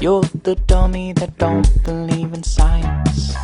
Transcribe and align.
You're 0.00 0.28
the 0.42 0.56
dummy 0.66 1.12
that 1.14 1.38
don't 1.38 1.68
believe 1.84 2.32
in 2.34 2.42
science. 2.42 3.34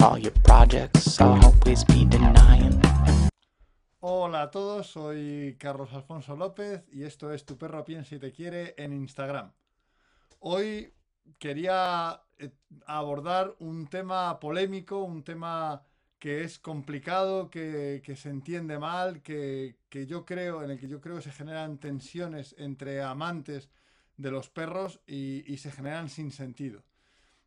All 0.00 0.18
your 0.18 0.32
projects 0.42 1.20
always 1.20 1.84
be 1.84 2.04
denying. 2.04 2.80
Hola 4.00 4.42
a 4.42 4.50
todos, 4.50 4.88
soy 4.88 5.56
Carlos 5.58 5.92
Alfonso 5.92 6.36
López 6.36 6.82
y 6.92 7.04
esto 7.04 7.32
es 7.32 7.44
Tu 7.44 7.56
perro 7.56 7.84
piensa 7.84 8.14
y 8.16 8.18
te 8.18 8.32
quiere 8.32 8.74
en 8.76 8.92
Instagram. 8.92 9.52
Hoy 10.40 10.92
quería 11.38 12.22
eh, 12.38 12.50
abordar 12.86 13.54
un 13.60 13.86
tema 13.86 14.38
polémico, 14.40 15.04
un 15.04 15.22
tema 15.22 15.82
que 16.18 16.42
es 16.42 16.58
complicado, 16.58 17.50
que, 17.50 18.02
se 18.16 18.30
entiende 18.30 18.78
mal, 18.78 19.22
que, 19.22 19.76
yo 20.06 20.24
creo, 20.24 20.62
en 20.62 20.70
el 20.70 20.78
que 20.78 20.88
yo 20.88 21.00
creo 21.00 21.20
se 21.20 21.30
generan 21.30 21.78
tensiones 21.78 22.54
entre 22.58 23.02
amantes 23.02 23.68
de 24.16 24.30
los 24.30 24.48
perros 24.48 25.00
y, 25.06 25.56
se 25.56 25.70
generan 25.70 26.08
sin 26.08 26.30
sentido. 26.30 26.84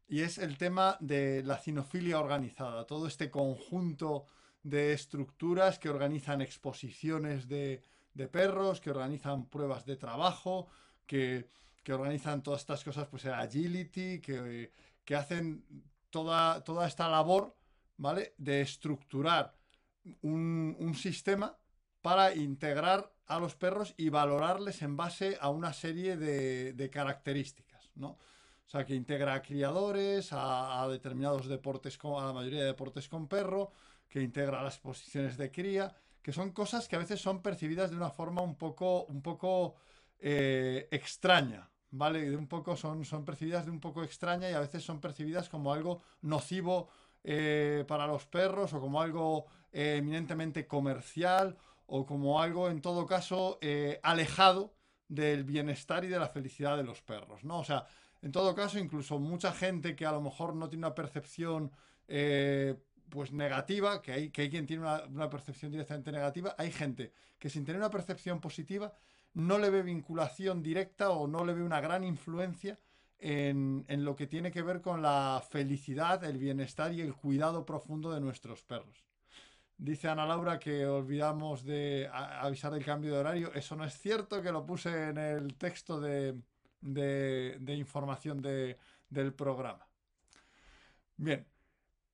Y 0.07 0.21
es 0.21 0.37
el 0.37 0.57
tema 0.57 0.97
de 0.99 1.43
la 1.43 1.57
cinofilia 1.57 2.19
organizada, 2.19 2.85
todo 2.85 3.07
este 3.07 3.29
conjunto 3.29 4.25
de 4.63 4.93
estructuras 4.93 5.79
que 5.79 5.89
organizan 5.89 6.41
exposiciones 6.41 7.47
de, 7.47 7.83
perros, 8.31 8.81
que 8.81 8.89
organizan 8.89 9.45
pruebas 9.45 9.85
de 9.85 9.95
trabajo, 9.95 10.67
que, 11.05 11.49
que 11.83 11.93
organizan 11.93 12.41
todas 12.41 12.61
estas 12.61 12.83
cosas, 12.83 13.07
pues 13.07 13.25
agility, 13.25 14.19
que, 14.19 14.71
que 15.05 15.15
hacen 15.15 15.63
toda, 16.09 16.63
toda 16.63 16.87
esta 16.87 17.07
labor, 17.09 17.55
¿vale? 17.97 18.33
De 18.37 18.61
estructurar 18.61 19.55
un 20.21 20.95
sistema 20.95 21.57
para 22.01 22.33
integrar 22.33 23.11
a 23.27 23.39
los 23.39 23.55
perros 23.55 23.93
y 23.97 24.09
valorarles 24.09 24.81
en 24.81 24.95
base 24.95 25.37
a 25.39 25.49
una 25.49 25.73
serie 25.73 26.17
de, 26.17 26.89
características, 26.89 27.91
¿no? 27.95 28.17
O 28.65 28.69
sea, 28.69 28.85
que 28.85 28.95
integra 28.95 29.33
a 29.33 29.41
criadores, 29.41 30.29
a, 30.31 30.85
determinados 30.89 31.47
deportes, 31.47 31.97
a 32.03 32.25
la 32.25 32.33
mayoría 32.33 32.61
de 32.61 32.67
deportes 32.67 33.07
con 33.07 33.27
perro, 33.27 33.71
que 34.09 34.21
integra 34.21 34.61
las 34.61 34.77
posiciones 34.77 35.37
de 35.37 35.51
cría, 35.51 35.95
que 36.21 36.33
son 36.33 36.51
cosas 36.51 36.87
que 36.87 36.95
a 36.95 36.99
veces 36.99 37.21
son 37.21 37.41
percibidas 37.41 37.91
de 37.91 37.97
una 37.97 38.09
forma 38.09 38.41
un 38.41 38.55
poco, 38.55 39.05
un 39.05 39.21
poco 39.21 39.75
eh, 40.19 40.87
extraña, 40.91 41.69
¿vale? 41.91 42.35
Un 42.35 42.47
poco 42.47 42.75
son, 42.75 43.05
son 43.05 43.23
percibidas 43.23 43.65
de 43.65 43.71
un 43.71 43.79
poco 43.79 44.03
extraña 44.03 44.49
y 44.49 44.53
a 44.53 44.59
veces 44.59 44.83
son 44.83 44.99
percibidas 44.99 45.47
como 45.47 45.71
algo 45.71 46.01
nocivo 46.21 46.89
eh, 47.23 47.85
para 47.87 48.07
los 48.07 48.25
perros 48.25 48.73
o 48.73 48.81
como 48.81 49.01
algo 49.01 49.45
eh, 49.71 49.95
eminentemente 49.97 50.67
comercial 50.67 51.57
o 51.87 52.05
como 52.05 52.41
algo, 52.41 52.69
en 52.69 52.81
todo 52.81 53.05
caso, 53.05 53.57
eh, 53.61 53.99
alejado 54.03 54.73
del 55.07 55.43
bienestar 55.43 56.03
y 56.03 56.09
de 56.09 56.19
la 56.19 56.27
felicidad 56.27 56.77
de 56.77 56.83
los 56.83 57.01
perros, 57.01 57.43
¿no? 57.43 57.59
O 57.59 57.63
sea, 57.63 57.85
en 58.21 58.31
todo 58.31 58.53
caso, 58.55 58.77
incluso 58.77 59.19
mucha 59.19 59.53
gente 59.53 59.95
que 59.95 60.05
a 60.05 60.11
lo 60.11 60.21
mejor 60.21 60.55
no 60.55 60.69
tiene 60.69 60.85
una 60.85 60.95
percepción 60.95 61.71
eh, 62.07 62.75
pues 63.09 63.31
negativa, 63.31 64.01
que 64.01 64.11
hay, 64.11 64.29
que 64.31 64.43
hay 64.43 64.49
quien 64.49 64.65
tiene 64.65 64.83
una, 64.83 65.03
una, 65.05 65.29
percepción 65.29 65.71
directamente 65.71 66.11
negativa, 66.11 66.55
hay 66.57 66.71
gente 66.71 67.13
que 67.39 67.49
sin 67.49 67.63
tener 67.63 67.79
una 67.79 67.89
percepción 67.89 68.41
positiva 68.41 68.93
no 69.33 69.57
le 69.57 69.69
ve 69.69 69.81
vinculación 69.81 70.61
directa 70.61 71.11
o 71.11 71.27
no 71.27 71.45
le 71.45 71.53
ve 71.53 71.63
una 71.63 71.79
gran 71.79 72.03
influencia 72.03 72.79
en, 73.19 73.85
en 73.87 74.03
lo 74.03 74.15
que 74.15 74.27
tiene 74.27 74.51
que 74.51 74.61
ver 74.61 74.81
con 74.81 75.01
la 75.01 75.41
felicidad, 75.49 76.23
el 76.23 76.37
bienestar 76.37 76.91
y 76.93 77.01
el 77.01 77.15
cuidado 77.15 77.65
profundo 77.65 78.11
de 78.11 78.19
nuestros 78.19 78.63
perros. 78.63 79.06
Dice 79.77 80.07
Ana 80.07 80.25
Laura 80.25 80.57
que 80.57 80.87
olvidamos 80.87 81.63
de 81.63 82.09
avisar 82.11 82.73
del 82.73 82.83
cambio 82.83 83.13
de 83.13 83.19
horario. 83.19 83.53
Eso 83.53 83.75
no 83.75 83.85
es 83.85 83.97
cierto, 83.99 84.41
que 84.41 84.51
lo 84.51 84.65
puse 84.65 85.09
en 85.09 85.19
el 85.19 85.53
texto 85.53 85.99
de, 85.99 86.35
de, 86.81 87.75
información 87.75 88.41
de, 88.41 88.77
del 89.09 89.33
programa. 89.33 89.87
Bien, 91.15 91.45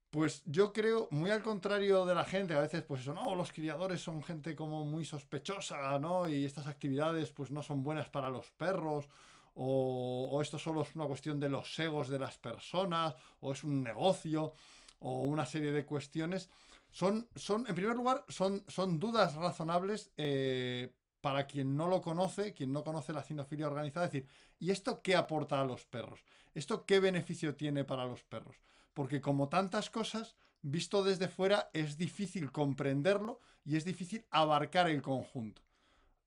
pues 0.10 0.44
yo 0.46 0.74
creo, 0.74 1.08
muy 1.12 1.32
al 1.32 1.42
contrario 1.42 2.06
de 2.06 2.16
la 2.16 2.26
gente, 2.26 2.54
a 2.54 2.60
veces 2.60 2.84
pues 2.84 3.02
eso, 3.02 3.14
no, 3.14 3.34
los 3.34 3.54
criadores 3.54 4.02
son 4.02 4.22
gente 4.24 4.56
como 4.58 4.84
muy 4.84 5.06
sospechosa, 5.06 5.98
¿no? 6.00 6.28
Y 6.28 6.44
estas 6.44 6.68
actividades 6.68 7.32
pues 7.32 7.50
no 7.50 7.64
son 7.64 7.82
buenas 7.82 8.10
para 8.10 8.30
los 8.30 8.52
perros, 8.52 9.08
o, 9.56 10.28
o 10.30 10.42
esto 10.42 10.60
solo 10.60 10.82
es 10.82 10.94
una 10.96 11.06
cuestión 11.06 11.40
de 11.40 11.48
los 11.48 11.80
egos 11.80 12.10
de 12.10 12.20
las 12.20 12.38
personas, 12.38 13.16
o 13.40 13.54
es 13.54 13.64
un 13.64 13.84
negocio, 13.84 14.54
o 15.00 15.22
una 15.22 15.46
serie 15.46 15.72
de 15.72 15.86
cuestiones 15.86 16.50
son, 16.94 17.28
son, 17.36 17.66
en 17.68 17.74
primer 17.74 17.96
lugar, 17.96 18.24
son, 18.30 18.64
son 18.68 19.00
dudas 19.00 19.34
razonables 19.34 20.12
eh, 20.16 20.94
para 21.22 21.48
quien 21.48 21.76
no 21.76 21.88
lo 21.88 22.02
conoce, 22.02 22.54
quien 22.54 22.72
no 22.72 22.84
conoce 22.84 23.14
la 23.14 23.24
cinofilia 23.24 23.66
organizada. 23.66 24.06
Es 24.06 24.12
decir, 24.12 24.30
¿y 24.60 24.70
esto 24.70 25.02
qué 25.02 25.16
aporta 25.16 25.60
a 25.60 25.66
los 25.66 25.86
perros? 25.88 26.24
¿Esto 26.54 26.86
qué 26.86 27.00
beneficio 27.00 27.56
tiene 27.56 27.84
para 27.84 28.06
los 28.06 28.24
perros? 28.24 28.58
Porque 28.94 29.22
como 29.22 29.50
tantas 29.50 29.90
cosas, 29.90 30.36
visto 30.62 31.04
desde 31.04 31.28
fuera, 31.28 31.72
es 31.74 31.98
difícil 31.98 32.52
comprenderlo 32.52 33.42
y 33.66 33.76
es 33.76 33.86
difícil 33.86 34.24
abarcar 34.30 34.88
el 34.88 35.02
conjunto. 35.02 35.64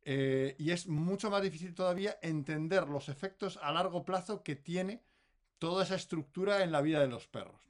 Eh, 0.02 0.56
y 0.58 0.72
es 0.72 0.88
mucho 0.88 1.30
más 1.30 1.42
difícil 1.42 1.74
todavía 1.74 2.18
entender 2.22 2.88
los 2.88 3.08
efectos 3.08 3.56
a 3.62 3.70
largo 3.70 4.04
plazo 4.04 4.42
que 4.42 4.56
tiene 4.56 5.04
toda 5.58 5.84
esa 5.84 5.94
estructura 5.94 6.64
en 6.64 6.72
la 6.72 6.80
vida 6.80 6.98
de 6.98 7.08
los 7.08 7.28
perros. 7.28 7.60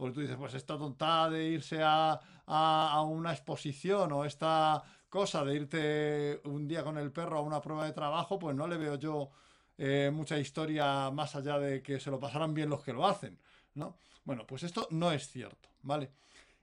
Porque 0.00 0.14
tú 0.14 0.20
dices, 0.22 0.38
pues 0.38 0.54
esta 0.54 0.78
tontada 0.78 1.28
de 1.28 1.44
irse 1.44 1.82
a, 1.82 2.18
a, 2.46 3.02
una 3.02 3.32
exposición 3.32 4.10
o 4.12 4.24
esta 4.24 4.82
cosa 5.10 5.44
de 5.44 5.54
irte 5.54 6.40
un 6.44 6.66
día 6.66 6.82
con 6.82 6.96
el 6.96 7.12
perro 7.12 7.36
a 7.36 7.42
una 7.42 7.60
prueba 7.60 7.84
de 7.84 7.92
trabajo, 7.92 8.38
pues 8.38 8.56
no 8.56 8.66
le 8.66 8.78
veo 8.78 8.94
yo 8.94 9.28
eh, 9.76 10.10
mucha 10.10 10.38
historia 10.38 11.10
más 11.10 11.36
allá 11.36 11.58
de 11.58 11.82
que 11.82 12.00
se 12.00 12.10
lo 12.10 12.18
pasaran 12.18 12.54
bien 12.54 12.70
los 12.70 12.82
que 12.82 12.94
lo 12.94 13.06
hacen, 13.06 13.38
¿no? 13.74 13.98
Bueno, 14.24 14.46
pues 14.46 14.62
esto 14.62 14.88
no 14.90 15.12
es 15.12 15.28
cierto, 15.28 15.68
¿vale? 15.82 16.10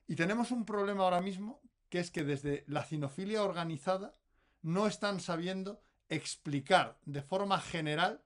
Y 0.07 0.15
tenemos 0.15 0.49
un 0.49 0.65
problema 0.65 1.03
ahora 1.03 1.21
mismo, 1.21 1.61
que 1.89 1.99
es 1.99 2.09
que 2.09 2.23
desde 2.23 2.63
la 2.65 2.85
cinofilia 2.85 3.43
organizada 3.43 4.15
no 4.63 4.87
están 4.87 5.19
sabiendo 5.19 5.79
explicar 6.09 6.97
de 7.05 7.21
forma 7.21 7.59
general 7.59 8.19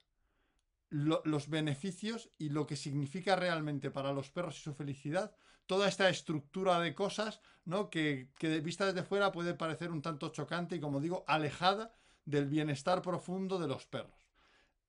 lo, 0.91 1.23
los 1.25 1.49
beneficios 1.49 2.29
y 2.37 2.49
lo 2.49 2.67
que 2.67 2.75
significa 2.75 3.35
realmente 3.35 3.89
para 3.89 4.13
los 4.13 4.29
perros 4.29 4.57
y 4.59 4.61
su 4.61 4.73
felicidad 4.75 5.33
toda 5.65 5.87
esta 5.87 6.09
estructura 6.09 6.79
de 6.81 6.93
cosas 6.93 7.41
¿no? 7.63 7.89
que, 7.89 8.29
que 8.37 8.59
vista 8.59 8.85
desde 8.85 9.03
fuera 9.03 9.31
puede 9.31 9.53
parecer 9.53 9.89
un 9.89 10.01
tanto 10.01 10.29
chocante 10.29 10.75
y 10.75 10.79
como 10.81 10.99
digo 10.99 11.23
alejada 11.27 11.93
del 12.25 12.47
bienestar 12.47 13.01
profundo 13.01 13.57
de 13.57 13.69
los 13.69 13.85
perros. 13.85 14.27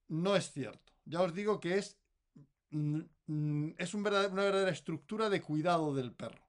No 0.08 0.34
es 0.34 0.50
cierto. 0.50 0.92
Ya 1.04 1.22
os 1.22 1.32
digo 1.34 1.60
que 1.60 1.78
es, 1.78 1.98
mm, 2.70 3.70
es 3.78 3.94
un 3.94 4.02
verdadero, 4.02 4.32
una 4.32 4.42
verdadera 4.42 4.72
estructura 4.72 5.30
de 5.30 5.40
cuidado 5.40 5.94
del 5.94 6.12
perro. 6.12 6.44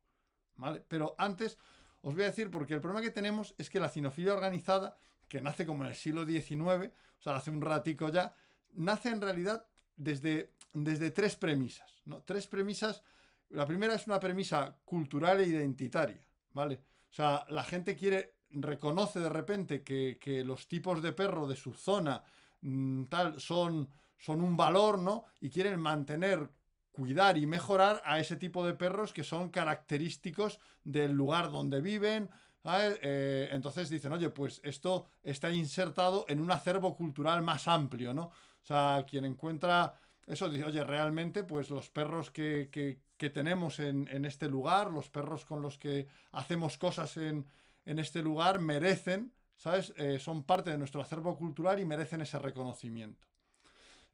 ¿vale? 0.56 0.84
Pero 0.88 1.16
antes 1.20 1.60
os 2.02 2.16
voy 2.16 2.24
a 2.24 2.28
decir, 2.28 2.50
porque 2.50 2.74
el 2.74 2.82
problema 2.82 3.02
que 3.02 3.12
tenemos 3.12 3.54
es 3.60 3.70
que 3.70 3.80
la 3.80 3.90
cinofilia 3.90 4.34
organizada, 4.34 4.98
que 5.30 5.42
nace 5.42 5.66
como 5.66 5.84
en 5.84 5.92
el 5.92 5.96
siglo 5.96 6.26
XIX, 6.26 6.92
o 7.20 7.22
sea, 7.22 7.36
hace 7.36 7.52
un 7.52 7.62
ratico 7.62 8.10
ya, 8.10 8.36
nace 8.76 9.10
en 9.10 9.22
realidad 9.22 9.66
desde, 9.96 10.54
desde 10.74 11.12
tres 11.12 11.36
premisas. 11.36 12.02
¿no? 12.06 12.22
Tres 12.24 12.48
premisas. 12.48 13.04
La 13.50 13.66
primera 13.66 13.96
es 13.96 14.08
una 14.08 14.20
premisa 14.20 14.76
cultural 14.84 15.40
e 15.40 15.48
identitaria, 15.48 16.26
¿vale? 16.54 16.82
O 17.10 17.14
sea, 17.14 17.46
la 17.50 17.64
gente 17.64 17.96
quiere, 17.96 18.38
reconoce 18.50 19.20
de 19.20 19.30
repente 19.30 19.84
que, 19.84 20.18
que 20.20 20.44
los 20.44 20.68
tipos 20.68 21.02
de 21.04 21.14
perro 21.14 21.48
de 21.48 21.56
su 21.56 21.74
zona 21.74 22.24
mmm, 22.62 23.04
tal 23.04 23.40
son, 23.40 23.90
son 24.18 24.42
un 24.42 24.58
valor, 24.58 24.98
¿no? 24.98 25.26
Y 25.40 25.50
quieren 25.52 25.80
mantener, 25.80 26.50
cuidar 26.92 27.38
y 27.38 27.46
mejorar 27.46 28.02
a 28.06 28.20
ese 28.20 28.36
tipo 28.38 28.66
de 28.66 28.74
perros 28.74 29.14
que 29.14 29.24
son 29.24 29.50
característicos 29.50 30.60
del 30.84 31.12
lugar 31.12 31.52
donde 31.52 31.82
viven, 31.82 32.30
eh, 32.66 33.50
entonces 33.52 33.90
dicen, 33.90 34.14
oye, 34.14 34.30
pues 34.30 34.62
esto 34.64 35.08
está 35.22 35.52
insertado 35.52 36.26
en 36.30 36.40
un 36.40 36.50
acervo 36.52 36.96
cultural 36.96 37.42
más 37.42 37.68
amplio, 37.68 38.14
¿no? 38.14 38.32
O 38.64 38.66
sea, 38.66 39.06
quien 39.08 39.26
encuentra 39.26 39.94
eso 40.26 40.50
dice, 40.50 40.66
oye, 40.66 40.84
realmente, 40.84 41.44
pues 41.44 41.70
los 41.70 41.90
perros 41.90 42.32
que, 42.32 42.70
que, 42.72 43.30
tenemos 43.30 43.80
en, 43.80 44.10
en, 44.12 44.26
este 44.26 44.50
lugar, 44.50 44.92
los 44.92 45.10
perros 45.10 45.46
con 45.46 45.62
los 45.62 45.78
que 45.78 46.08
hacemos 46.34 46.78
cosas 46.78 47.16
en, 47.16 47.46
en 47.86 48.00
este 48.00 48.22
lugar, 48.22 48.60
merecen, 48.60 49.32
¿sabes? 49.56 49.94
Eh, 49.96 50.20
son 50.20 50.44
parte 50.44 50.72
de 50.72 50.78
nuestro 50.78 51.02
acervo 51.02 51.38
cultural 51.38 51.80
y 51.80 51.86
merecen 51.86 52.20
ese 52.20 52.38
reconocimiento. 52.38 53.26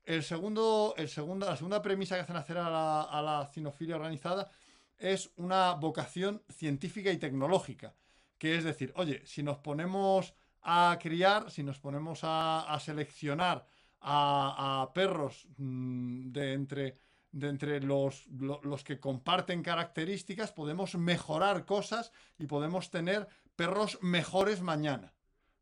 El 0.04 0.22
segundo, 0.22 0.94
el 0.96 1.10
segundo, 1.10 1.48
la 1.48 1.56
segunda 1.56 1.82
premisa 1.82 2.16
que 2.16 2.22
hacen 2.22 2.36
hacer 2.36 2.60
a 2.60 2.70
la, 2.70 3.02
a 3.02 3.22
la 3.22 3.48
cinofilia 3.48 3.96
organizada 3.96 4.52
es 5.00 5.32
una 5.38 5.74
vocación 5.74 6.44
científica 6.50 7.12
y 7.12 7.18
tecnológica, 7.18 7.96
que 8.38 8.56
es 8.56 8.64
decir, 8.64 8.94
oye, 8.96 9.26
si 9.26 9.42
nos 9.42 9.58
ponemos 9.58 10.36
a 10.62 10.98
criar, 11.02 11.50
si 11.50 11.64
nos 11.64 11.80
ponemos 11.80 12.24
a, 12.24 12.72
a 12.72 12.80
seleccionar 12.80 13.66
a, 14.02 14.92
perros 14.94 15.48
mmm, 15.58 16.32
de 16.32 16.54
entre, 16.54 16.98
de 17.32 17.50
entre 17.50 17.82
los, 17.82 18.28
lo, 18.28 18.62
los 18.64 18.84
que 18.84 19.00
comparten 19.00 19.62
características, 19.64 20.52
podemos 20.52 20.96
mejorar 20.96 21.66
cosas 21.66 22.12
y 22.38 22.48
podemos 22.48 22.90
tener 22.90 23.28
perros 23.56 24.00
mejores 24.02 24.62
mañana. 24.62 25.14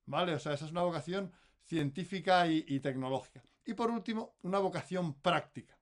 ¿Vale? 0.06 0.34
O 0.36 0.40
sea, 0.40 0.54
esa 0.54 0.66
es 0.66 0.72
una 0.72 0.84
vocación 0.84 1.34
científica 1.64 2.48
y, 2.48 2.80
tecnológica. 2.80 3.44
Y 3.66 3.74
por 3.74 3.92
último, 3.92 4.36
una 4.42 4.60
vocación 4.60 5.14
práctica. 5.16 5.78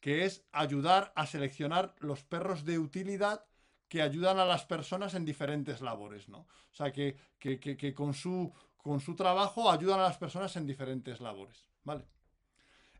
que 0.00 0.24
es 0.24 0.44
ayudar 0.52 1.12
a 1.16 1.26
seleccionar 1.26 1.94
los 1.98 2.22
perros 2.22 2.64
de 2.64 2.78
utilidad 2.78 3.44
que 3.88 4.02
ayudan 4.02 4.38
a 4.38 4.44
las 4.44 4.64
personas 4.64 5.14
en 5.14 5.24
diferentes 5.24 5.80
labores, 5.80 6.28
¿no? 6.28 6.40
O 6.40 6.74
sea, 6.74 6.92
que, 6.92 7.16
que, 7.38 7.94
con, 7.94 8.14
su, 8.14 8.52
con 8.76 9.00
su 9.00 9.16
trabajo 9.16 9.70
ayudan 9.70 10.00
a 10.00 10.04
las 10.04 10.16
personas 10.16 10.56
en 10.56 10.66
diferentes 10.66 11.20
labores, 11.20 11.66
¿vale? 11.86 12.04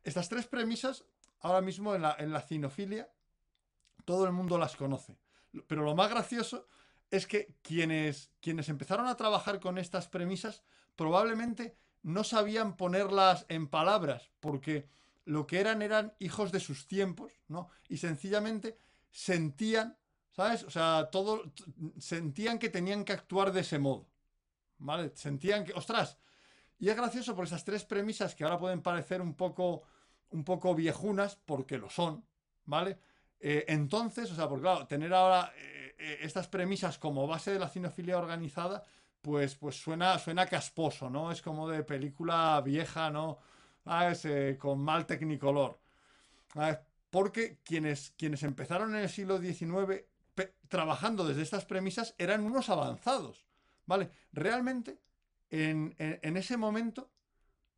Estas 0.04 0.28
tres 0.28 0.46
premisas, 0.46 1.04
ahora 1.40 1.60
mismo 1.60 1.94
en 1.94 2.02
la, 2.02 2.40
cinofilia, 2.40 3.10
todo 4.04 4.24
el 4.24 4.32
mundo 4.32 4.56
las 4.56 4.76
conoce. 4.76 5.18
Pero 5.66 5.82
lo 5.82 5.96
más 5.96 6.08
gracioso 6.08 6.68
es 7.10 7.26
que 7.26 7.56
quienes, 7.62 8.30
quienes 8.40 8.68
empezaron 8.68 9.08
a 9.08 9.16
trabajar 9.16 9.58
con 9.58 9.76
estas 9.76 10.08
premisas 10.08 10.62
probablemente 10.94 11.76
no 12.02 12.22
sabían 12.22 12.76
ponerlas 12.76 13.44
en 13.48 13.66
palabras, 13.66 14.30
porque 14.38 14.88
lo 15.24 15.46
que 15.48 15.58
eran 15.58 15.82
eran 15.82 16.14
hijos 16.20 16.52
de 16.52 16.60
sus 16.60 16.86
tiempos, 16.86 17.32
¿no? 17.48 17.68
Y 17.88 17.96
sencillamente 17.96 18.78
sentían, 19.10 19.98
¿sabes? 20.30 20.62
O 20.62 20.70
sea, 20.70 21.08
todo, 21.10 21.42
sentían 21.98 22.60
que 22.60 22.68
tenían 22.68 23.04
que 23.04 23.12
actuar 23.12 23.52
de 23.52 23.62
ese 23.62 23.80
modo, 23.80 24.06
¿vale? 24.78 25.10
Sentían 25.16 25.64
que, 25.64 25.72
ostras, 25.72 26.18
y 26.78 26.88
es 26.88 26.96
gracioso 26.96 27.34
por 27.34 27.46
esas 27.46 27.64
tres 27.64 27.84
premisas 27.84 28.34
que 28.34 28.44
ahora 28.44 28.58
pueden 28.58 28.82
parecer 28.82 29.23
un 29.23 29.34
poco, 29.34 29.82
un 30.31 30.44
poco 30.44 30.75
viejunas, 30.75 31.37
porque 31.44 31.78
lo 31.78 31.88
son, 31.88 32.25
¿vale? 32.64 32.99
Eh, 33.40 33.64
entonces, 33.69 34.31
o 34.31 34.34
sea, 34.34 34.49
porque 34.49 34.62
claro, 34.62 34.87
tener 34.87 35.12
ahora 35.12 35.52
eh, 35.56 35.94
eh, 35.99 36.19
estas 36.23 36.49
premisas 36.49 36.99
como 36.99 37.26
base 37.26 37.52
de 37.52 37.58
la 37.58 37.69
cinofilia 37.69 38.19
organizada, 38.19 38.82
pues, 39.23 39.55
pues 39.56 39.81
suena, 39.81 40.19
suena 40.19 40.46
casposo, 40.46 41.11
¿no? 41.11 41.32
Es 41.32 41.43
como 41.43 41.69
de 41.69 41.82
película 41.82 42.61
vieja, 42.64 43.11
¿no? 43.11 43.38
con 44.58 44.81
mal 44.81 45.06
tecnicolor. 45.06 45.79
Porque 47.08 47.58
quienes, 47.62 48.12
quienes 48.19 48.43
empezaron 48.43 48.96
en 48.96 49.02
el 49.02 49.08
siglo 49.08 49.38
XIX 49.38 50.05
trabajando 50.69 51.25
desde 51.25 51.43
estas 51.43 51.64
premisas 51.64 52.14
eran 52.19 52.44
unos 52.44 52.69
avanzados, 52.69 53.46
¿vale? 53.87 54.11
Realmente, 54.32 54.99
en, 55.64 56.37
ese 56.37 56.56
momento, 56.56 57.11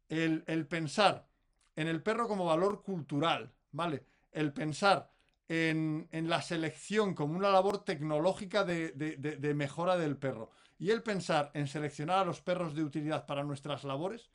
el, 0.08 0.66
pensar 0.66 1.28
en 1.76 1.88
el 1.88 2.02
perro 2.02 2.28
como 2.28 2.44
valor 2.44 2.82
cultural, 2.82 3.52
¿vale? 3.72 4.04
El 4.32 4.52
pensar 4.52 5.10
en, 5.48 6.08
la 6.10 6.42
selección 6.42 7.14
como 7.14 7.36
una 7.36 7.50
labor 7.50 7.84
tecnológica 7.84 8.64
de, 8.64 9.54
mejora 9.54 9.96
del 9.96 10.16
perro. 10.16 10.50
Y 10.78 10.90
el 10.90 11.02
pensar 11.02 11.50
en 11.54 11.66
seleccionar 11.66 12.20
a 12.20 12.24
los 12.24 12.40
perros 12.40 12.74
de 12.74 12.84
utilidad 12.84 13.26
para 13.26 13.42
nuestras 13.42 13.84
labores 13.84 14.30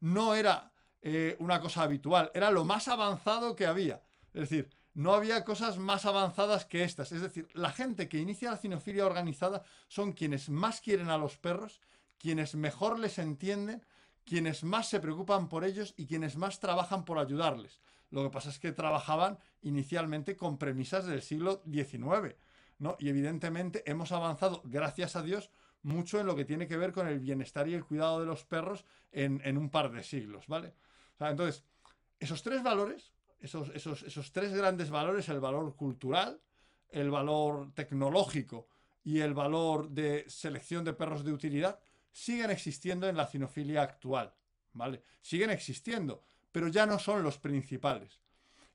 no 0.00 0.34
era 0.34 0.72
eh, 1.02 1.36
una 1.40 1.60
cosa 1.60 1.82
habitual, 1.82 2.30
era 2.34 2.50
lo 2.50 2.64
más 2.64 2.86
avanzado 2.88 3.56
que 3.56 3.66
había. 3.66 4.02
Es 4.32 4.42
decir, 4.42 4.70
no 4.94 5.14
había 5.14 5.44
cosas 5.44 5.78
más 5.78 6.06
avanzadas 6.06 6.64
que 6.64 6.82
estas. 6.82 7.12
Es 7.12 7.20
decir, 7.20 7.48
la 7.54 7.70
gente 7.70 8.08
que 8.08 8.18
inicia 8.18 8.50
la 8.50 8.56
cinofilia 8.56 9.06
organizada 9.06 9.62
son 9.86 10.12
quienes 10.12 10.48
más 10.48 10.80
quieren 10.80 11.08
a 11.08 11.18
los 11.18 11.36
perros, 11.36 11.80
quienes 12.18 12.54
mejor 12.54 12.98
les 12.98 13.18
entienden, 13.18 13.84
quienes 14.24 14.64
más 14.64 14.88
se 14.88 15.00
preocupan 15.00 15.48
por 15.48 15.64
ellos 15.64 15.94
y 15.96 16.06
quienes 16.06 16.36
más 16.36 16.60
trabajan 16.60 17.04
por 17.04 17.18
ayudarles. 17.18 17.80
Lo 18.10 18.22
que 18.22 18.30
pasa 18.30 18.50
es 18.50 18.58
que 18.58 18.72
trabajaban 18.72 19.38
inicialmente 19.62 20.36
con 20.36 20.58
premisas 20.58 21.06
del 21.06 21.22
siglo 21.22 21.62
XIX, 21.70 22.36
¿no? 22.78 22.96
Y 22.98 23.08
evidentemente 23.08 23.82
hemos 23.90 24.12
avanzado, 24.12 24.62
gracias 24.64 25.16
a 25.16 25.22
Dios, 25.22 25.50
mucho 25.82 26.20
en 26.20 26.26
lo 26.26 26.36
que 26.36 26.44
tiene 26.44 26.66
que 26.66 26.76
ver 26.76 26.92
con 26.92 27.06
el 27.06 27.20
bienestar 27.20 27.68
y 27.68 27.74
el 27.74 27.84
cuidado 27.84 28.20
de 28.20 28.26
los 28.26 28.44
perros 28.44 28.84
en, 29.12 29.56
un 29.56 29.70
par 29.70 29.90
de 29.90 30.02
siglos, 30.02 30.46
¿vale? 30.46 30.74
entonces, 31.20 31.64
esos 32.20 32.42
tres 32.42 32.62
valores, 32.62 33.12
esos, 33.40 33.70
esos, 33.70 34.02
esos 34.02 34.32
tres 34.32 34.52
grandes 34.52 34.90
valores, 34.90 35.28
el 35.28 35.40
valor 35.40 35.74
cultural, 35.76 36.40
el 36.90 37.10
valor 37.10 37.72
tecnológico 37.74 38.66
y 39.04 39.20
el 39.20 39.34
valor 39.34 39.88
de 39.88 40.24
selección 40.28 40.84
de 40.84 40.92
perros 40.92 41.24
de 41.24 41.32
utilidad, 41.32 41.78
siguen 42.12 42.50
existiendo 42.50 43.08
en 43.08 43.16
la 43.16 43.26
cinofilia 43.26 43.82
actual, 43.82 44.34
¿vale? 44.72 45.02
Siguen 45.20 45.50
existiendo 45.50 46.24
pero 46.52 46.68
ya 46.68 46.86
no 46.86 46.98
son 46.98 47.22
los 47.22 47.38
principales. 47.38 48.20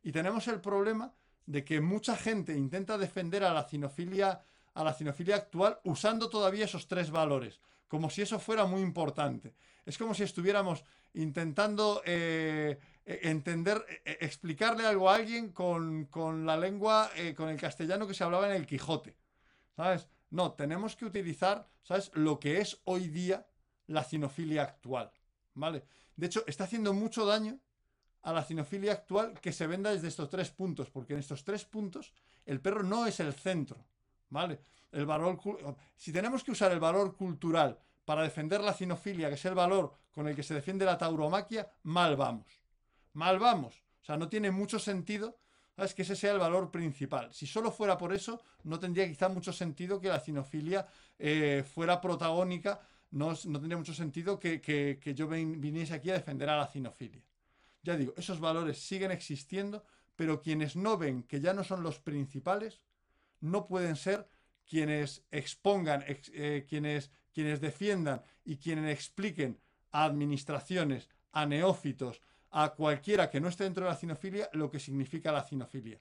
Y 0.03 0.11
tenemos 0.11 0.47
el 0.47 0.61
problema 0.61 1.13
de 1.45 1.63
que 1.63 1.81
mucha 1.81 2.15
gente 2.15 2.55
intenta 2.55 2.97
defender 2.97 3.43
a 3.43 3.53
la 3.53 3.63
cinofilia, 3.63 4.41
a 4.73 4.83
la 4.83 4.93
cinofilia 4.93 5.35
actual 5.35 5.79
usando 5.83 6.29
todavía 6.29 6.65
esos 6.65 6.87
tres 6.87 7.11
valores, 7.11 7.59
como 7.87 8.09
si 8.09 8.21
eso 8.21 8.39
fuera 8.39 8.65
muy 8.65 8.81
importante. 8.81 9.53
Es 9.85 9.97
como 9.97 10.13
si 10.13 10.23
estuviéramos 10.23 10.83
intentando 11.13 12.01
eh, 12.05 12.79
eh, 13.05 13.19
entender, 13.23 13.85
eh, 14.05 14.17
explicarle 14.21 14.85
algo 14.85 15.09
a 15.09 15.15
alguien 15.15 15.51
con, 15.51 16.07
la 16.45 16.57
lengua, 16.57 17.11
con 17.35 17.49
el 17.49 17.59
castellano 17.59 18.07
que 18.07 18.13
se 18.13 18.23
hablaba 18.23 18.47
en 18.47 18.55
el 18.55 18.65
Quijote. 18.65 19.15
¿Sabes? 19.75 20.07
No, 20.33 20.53
tenemos 20.53 20.95
que 20.95 21.05
utilizar, 21.05 21.69
¿sabes? 21.83 22.09
Lo 22.15 22.39
que 22.39 22.59
es 22.59 22.81
hoy 22.85 23.07
día 23.07 23.45
la 23.85 24.03
cinofilia 24.03 24.63
actual. 24.63 25.11
¿Vale? 25.53 25.83
De 26.15 26.25
hecho, 26.25 26.43
está 26.47 26.63
haciendo 26.63 26.91
mucho 26.91 27.23
daño 27.23 27.59
a 28.23 28.33
la 28.33 28.43
cinofilia 28.43 28.93
actual 28.93 29.39
que 29.39 29.53
se 29.53 29.67
venda 29.67 29.91
desde 29.91 30.07
estos 30.07 30.31
tres 30.31 30.49
puntos, 30.49 30.89
porque 30.89 31.13
en 31.13 31.19
estos 31.19 31.43
tres 31.43 31.65
puntos 31.65 32.11
el 32.47 32.59
perro 32.61 32.81
no 32.81 33.05
es 33.05 33.19
el 33.19 33.31
centro, 33.33 33.85
¿vale? 34.29 34.59
El 34.91 35.05
valor, 35.05 35.39
si 35.95 36.11
tenemos 36.11 36.43
que 36.43 36.51
usar 36.51 36.71
el 36.71 36.79
valor 36.79 37.15
cultural 37.15 37.77
para 38.03 38.23
defender 38.23 38.61
la 38.61 38.73
cinofilia, 38.73 39.27
que 39.29 39.35
es 39.35 39.45
el 39.45 39.53
valor 39.53 39.93
con 40.11 40.27
el 40.27 40.35
que 40.35 40.41
se 40.41 40.55
defiende 40.55 40.83
la 40.83 40.97
tauromaquia, 40.97 41.69
mal 41.83 42.15
vamos. 42.15 42.47
Mal 43.13 43.37
vamos. 43.37 43.75
O 44.01 44.05
sea, 44.05 44.17
no 44.17 44.27
tiene 44.27 44.49
mucho 44.49 44.79
sentido 44.79 45.37
¿sabes? 45.75 45.93
que 45.93 46.03
ese 46.03 46.15
sea 46.15 46.33
el 46.33 46.39
valor 46.39 46.71
principal. 46.71 47.33
Si 47.33 47.47
solo 47.47 47.71
fuera 47.71 47.97
por 47.97 48.13
eso, 48.13 48.41
no 48.63 48.79
tendría 48.79 49.07
quizá 49.07 49.29
mucho 49.29 49.53
sentido 49.53 49.99
que 49.99 50.09
la 50.09 50.19
cinofilia 50.19 50.87
eh, 51.19 51.63
fuera 51.65 51.99
protagónica 52.01 52.81
no, 53.13 53.35
tendría 53.35 53.77
mucho 53.77 53.93
sentido 53.93 54.39
que, 54.39 55.13
yo 55.15 55.27
viniese 55.27 55.93
aquí 55.93 56.09
a 56.09 56.13
defender 56.13 56.49
a 56.49 56.57
la 56.57 56.67
cinofilia. 56.67 57.21
Ya 57.83 57.95
digo, 57.95 58.13
esos 58.17 58.39
valores 58.39 58.79
siguen 58.79 59.11
existiendo, 59.11 59.83
pero 60.15 60.41
quienes 60.41 60.75
no 60.75 60.97
ven 60.97 61.23
que 61.23 61.39
ya 61.39 61.53
no 61.53 61.63
son 61.63 61.83
los 61.83 61.99
principales, 61.99 62.81
no 63.39 63.67
pueden 63.67 63.95
ser 63.95 64.27
quienes 64.67 65.23
expongan, 65.29 66.03
eh, 66.07 66.65
quienes, 66.67 67.11
quienes 67.31 67.61
defiendan 67.61 68.23
y 68.43 68.57
quienes 68.57 68.91
expliquen 68.91 69.59
a 69.91 70.05
administraciones, 70.05 71.07
a 71.33 71.45
neófitos, 71.45 72.21
a 72.53 72.69
cualquiera 72.69 73.29
que 73.29 73.41
no 73.41 73.49
esté 73.49 73.63
dentro 73.63 73.83
de 73.83 73.91
la 73.91 73.97
cinofilia, 73.97 74.49
lo 74.53 74.69
que 74.69 74.79
significa 74.79 75.31
la 75.31 75.43
cinofilia. 75.43 75.99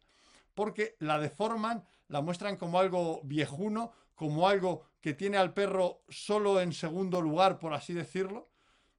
Porque 0.55 0.97
la 1.01 1.19
deforman, 1.19 1.83
la 2.09 2.21
muestran 2.21 2.57
como 2.57 2.79
algo 2.79 3.23
viejuno, 3.25 3.93
como 4.15 4.47
algo 4.47 4.85
que 5.01 5.15
tiene 5.15 5.39
al 5.39 5.55
perro 5.55 6.03
solo 6.09 6.61
en 6.61 6.75
segundo 6.75 7.23
lugar, 7.23 7.59
por 7.59 7.73
así 7.73 7.95
decirlo, 7.95 8.51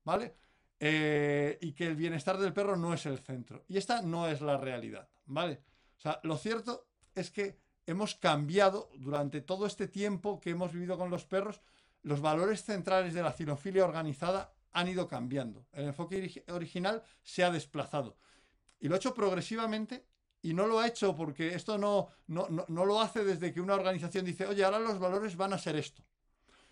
¿vale? 0.04 0.36
Eh, 0.80 1.60
y 1.62 1.74
que 1.74 1.86
el 1.86 1.96
bienestar 1.96 2.40
del 2.40 2.54
perro 2.54 2.76
no 2.76 2.92
es 2.92 3.06
el 3.06 3.20
centro. 3.20 3.64
Y 3.68 3.78
esta 3.78 4.02
no 4.02 4.28
es 4.28 4.42
la 4.42 4.58
realidad, 4.58 5.08
¿vale? 5.26 5.62
O 5.96 6.02
sea, 6.02 6.20
lo 6.24 6.38
cierto 6.38 6.88
es 7.14 7.30
que 7.30 7.60
hemos 7.86 8.16
cambiado 8.16 8.90
durante 8.96 9.42
todo 9.42 9.68
este 9.68 9.88
tiempo 9.88 10.40
que 10.40 10.50
hemos 10.50 10.74
vivido 10.74 10.98
con 10.98 11.12
los 11.12 11.26
perros, 11.26 11.62
los 12.02 12.20
valores 12.20 12.64
centrales 12.64 13.14
de 13.14 13.22
la 13.22 13.32
cinofilia 13.32 13.86
organizada 13.86 14.52
han 14.74 14.88
ido 14.88 15.08
cambiando. 15.08 15.66
El 15.72 15.86
enfoque 15.86 16.44
original 16.50 17.04
se 17.22 17.44
ha 17.44 17.52
desplazado. 17.52 18.18
Y 18.80 18.88
lo 18.88 18.96
ha 18.96 18.98
hecho 18.98 19.14
progresivamente 19.14 20.06
y 20.42 20.54
no 20.54 20.68
lo 20.68 20.80
ha 20.80 20.88
hecho 20.88 21.16
porque 21.16 21.54
esto 21.54 21.78
no, 21.78 22.10
no, 22.28 22.86
lo 22.86 23.00
hace 23.00 23.24
desde 23.24 23.54
que 23.54 23.62
una 23.62 23.76
organización 23.76 24.26
dice, 24.26 24.46
oye, 24.46 24.64
ahora 24.64 24.80
los 24.80 25.00
valores 25.00 25.38
van 25.38 25.54
a 25.54 25.58
ser 25.58 25.76
esto. 25.78 26.04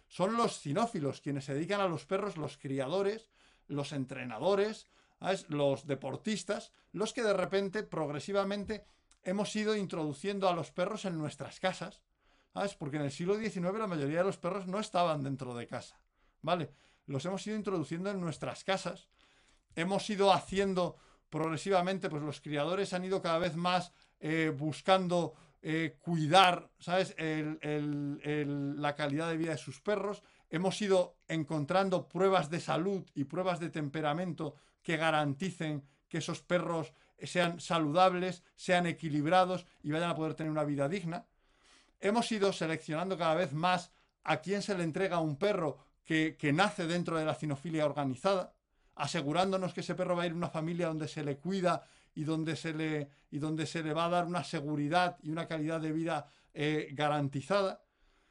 Son 0.08 0.36
los 0.36 0.60
cinófilos 0.60 1.22
quienes 1.22 1.46
se 1.46 1.53
dedican 1.53 1.79
a 1.79 1.88
los 1.88 2.05
perros, 2.05 2.36
los 2.36 2.58
criadores, 2.58 3.29
los 3.67 3.93
entrenadores, 3.93 4.88
los 5.48 5.88
deportistas, 5.88 6.74
los 6.91 7.13
que 7.13 7.24
de 7.24 7.34
repente, 7.34 7.84
progresivamente, 7.84 8.84
hemos 9.24 9.55
ido 9.55 9.75
introduciendo 9.75 10.50
a 10.50 10.53
los 10.53 10.72
perros 10.72 11.05
en 11.05 11.17
nuestras 11.17 11.62
casas. 11.62 12.01
¿sabes? 12.53 12.75
Porque 12.75 12.98
en 12.98 13.03
el 13.03 13.12
siglo 13.12 13.38
XIX 13.38 13.77
la 13.77 13.88
mayoría 13.88 14.20
de 14.20 14.25
los 14.25 14.38
perros 14.38 14.67
no 14.67 14.79
estaban 14.79 15.24
dentro 15.24 15.55
de 15.55 15.67
casa. 15.67 16.00
¿Vale? 16.41 16.72
Los 17.05 17.25
hemos 17.25 17.46
ido 17.48 17.55
introduciendo 17.55 18.10
en 18.10 18.22
nuestras 18.22 18.63
casas. 18.63 19.08
Hemos 19.75 20.10
ido 20.10 20.34
haciendo 20.34 20.98
progresivamente, 21.29 22.10
pues 22.10 22.22
los 22.22 22.41
criadores 22.41 22.93
han 22.93 23.05
ido 23.05 23.22
cada 23.22 23.39
vez 23.39 23.55
más 23.55 23.93
eh, 24.20 24.53
buscando 24.55 25.34
eh, 25.62 25.98
cuidar, 26.00 26.70
¿sabes?, 26.79 27.15
la 27.17 28.96
calidad 28.96 29.29
de 29.29 29.38
vida 29.38 29.51
de 29.51 29.58
sus 29.58 29.79
perros. 29.79 30.24
Hemos 30.50 30.81
ido 30.81 31.17
encontrando 31.27 32.08
pruebas 32.08 32.50
de 32.50 32.60
salud 32.60 33.03
y 33.13 33.24
pruebas 33.24 33.60
de 33.60 33.70
temperamento 33.70 34.55
que 34.84 34.98
garanticen 34.98 35.84
que 36.10 36.17
esos 36.17 36.41
perros 36.41 36.93
sean 37.24 37.60
saludables, 37.60 38.43
sean 38.55 38.86
equilibrados 38.88 39.65
y 39.84 39.91
vayan 39.91 40.10
a 40.10 40.15
poder 40.15 40.34
tener 40.34 40.51
una 40.51 40.63
vida 40.63 40.89
digna. 40.89 41.25
Hemos 42.00 42.31
ido 42.31 42.51
seleccionando 42.51 43.17
cada 43.17 43.36
vez 43.36 43.53
más 43.53 43.91
a 44.24 44.41
quién 44.41 44.62
se 44.62 44.75
le 44.75 44.84
entrega 44.84 45.20
un 45.20 45.38
perro 45.38 45.77
que, 46.03 46.51
nace 46.53 46.88
dentro 46.88 47.17
de 47.17 47.25
la 47.25 47.36
cinofilia 47.36 47.86
organizada 47.86 48.53
asegurándonos 48.96 49.74
que 49.74 49.81
ese 49.81 49.96
perro 49.96 50.15
va 50.15 50.24
a 50.24 50.25
ir 50.27 50.34
a 50.34 50.36
una 50.36 50.50
familia 50.50 50.88
donde 50.88 51.08
se 51.08 51.24
le 51.24 51.38
cuida 51.38 51.84
y 52.13 52.24
donde 52.24 52.55
se 52.55 52.74
le, 52.74 53.10
y 53.31 53.39
donde 53.39 53.65
se 53.65 53.81
le 53.81 53.93
va 53.93 54.05
a 54.05 54.10
dar 54.10 54.25
una 54.25 54.43
seguridad 54.43 55.17
y 55.24 55.31
una 55.31 55.48
calidad 55.48 55.79
de 55.79 55.91
vida 55.91 56.27
eh, 56.53 56.89
garantizada. 56.91 57.81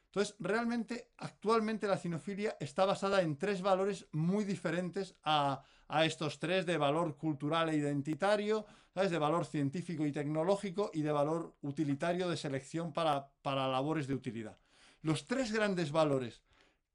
Entonces, 0.07 0.37
realmente, 0.39 1.11
actualmente 1.19 1.87
la 1.87 1.97
cinofilia 1.97 2.57
está 2.61 2.85
basada 2.85 3.23
en 3.23 3.37
tres 3.37 3.62
valores 3.62 4.07
muy 4.12 4.45
diferentes 4.45 5.15
a, 5.25 5.62
a 5.89 6.05
estos 6.05 6.39
tres 6.39 6.67
de 6.67 6.79
valor 6.79 7.17
cultural 7.17 7.69
e 7.69 7.77
identitario, 7.77 8.67
¿sabes? 8.93 9.11
de 9.11 9.19
valor 9.19 9.47
científico 9.47 10.05
y 10.05 10.12
tecnológico 10.12 10.91
y 10.93 11.03
de 11.03 11.12
valor 11.12 11.55
utilitario 11.62 12.29
de 12.29 12.37
selección 12.37 12.93
para, 12.93 13.29
para 13.43 13.69
labores 13.69 14.07
de 14.07 14.15
utilidad. 14.15 14.59
Los 15.03 15.27
tres 15.27 15.53
grandes 15.53 15.91
valores 15.91 16.43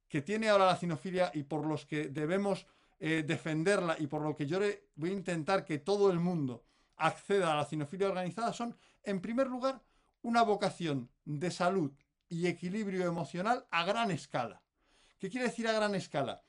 que 0.07 0.21
tiene 0.21 0.49
ahora 0.49 0.65
la 0.65 0.77
cinofilia 0.77 1.31
y 1.33 1.43
por 1.43 1.65
los 1.65 1.85
que 1.85 2.07
debemos 2.09 2.67
eh, 2.99 3.23
defenderla 3.25 3.97
y 3.99 4.07
por 4.07 4.21
lo 4.21 4.35
que 4.35 4.45
yo 4.45 4.59
voy 4.95 5.09
a 5.09 5.13
intentar 5.13 5.65
que 5.65 5.79
todo 5.79 6.09
el 6.11 6.19
mundo 6.19 6.63
acceda 6.97 7.53
a 7.53 7.57
la 7.57 7.65
cinofilia 7.65 8.07
organizada 8.07 8.53
son, 8.53 8.75
en 9.03 9.21
primer 9.21 9.47
lugar, 9.47 9.81
una 10.21 10.43
vocación 10.43 11.09
de 11.25 11.51
salud 11.51 11.91
y 12.29 12.47
equilibrio 12.47 13.05
emocional 13.05 13.67
a 13.69 13.85
gran 13.85 14.11
escala. 14.11 14.61
¿Qué 15.19 15.29
quiere 15.29 15.47
decir 15.47 15.67
a 15.67 15.73
gran 15.73 15.93
escala? 15.95 16.43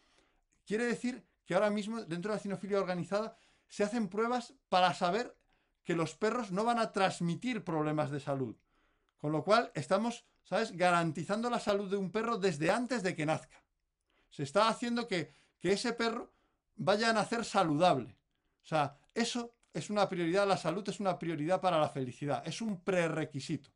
Quiere 0.64 0.84
decir 0.84 1.24
que 1.44 1.54
ahora 1.54 1.70
mismo 1.70 2.02
dentro 2.02 2.32
de 2.32 2.36
la 2.36 2.42
cinofilia 2.42 2.80
organizada 2.80 3.36
se 3.68 3.84
hacen 3.84 4.08
pruebas 4.08 4.54
para 4.68 4.94
saber 4.94 5.36
que 5.84 5.94
los 5.94 6.16
perros 6.16 6.50
no 6.50 6.64
van 6.64 6.78
a 6.78 6.92
transmitir 6.92 7.64
problemas 7.64 8.10
de 8.10 8.20
salud. 8.20 8.56
Con 9.18 9.32
lo 9.32 9.42
cual 9.42 9.70
estamos, 9.74 10.24
¿sabes?, 10.44 10.72
garantizando 10.72 11.50
la 11.50 11.60
salud 11.60 11.90
de 11.90 11.96
un 11.96 12.10
perro 12.10 12.38
desde 12.38 12.70
antes 12.70 13.02
de 13.02 13.14
que 13.14 13.26
nazca. 13.26 13.62
Se 14.30 14.42
está 14.42 14.68
haciendo 14.68 15.08
que, 15.08 15.32
que 15.58 15.72
ese 15.72 15.92
perro 15.92 16.32
vaya 16.76 17.10
a 17.10 17.12
nacer 17.12 17.44
saludable. 17.44 18.16
O 18.62 18.66
sea, 18.66 18.96
eso 19.14 19.54
es 19.72 19.90
una 19.90 20.08
prioridad, 20.08 20.46
la 20.46 20.56
salud 20.56 20.88
es 20.88 21.00
una 21.00 21.18
prioridad 21.18 21.60
para 21.60 21.78
la 21.78 21.88
felicidad, 21.88 22.42
es 22.46 22.60
un 22.60 22.80
prerequisito. 22.80 23.70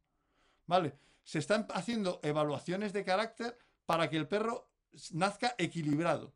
¿Vale? 0.66 0.96
Se 1.22 1.38
están 1.38 1.66
haciendo 1.74 2.20
evaluaciones 2.22 2.92
de 2.92 3.04
carácter 3.04 3.56
para 3.86 4.08
que 4.08 4.16
el 4.16 4.26
perro 4.26 4.70
nazca 5.12 5.54
equilibrado, 5.58 6.32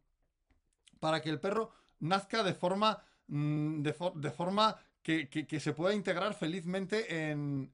para 1.00 1.20
que 1.20 1.30
el 1.30 1.40
perro 1.40 1.72
nazca 2.00 2.42
de 2.42 2.54
forma, 2.54 3.02
mm, 3.26 3.82
de, 3.82 4.30
forma 4.30 4.76
que, 5.04 5.60
se 5.60 5.74
pueda 5.74 5.94
integrar 5.94 6.32
felizmente 6.34 7.30
en, 7.30 7.70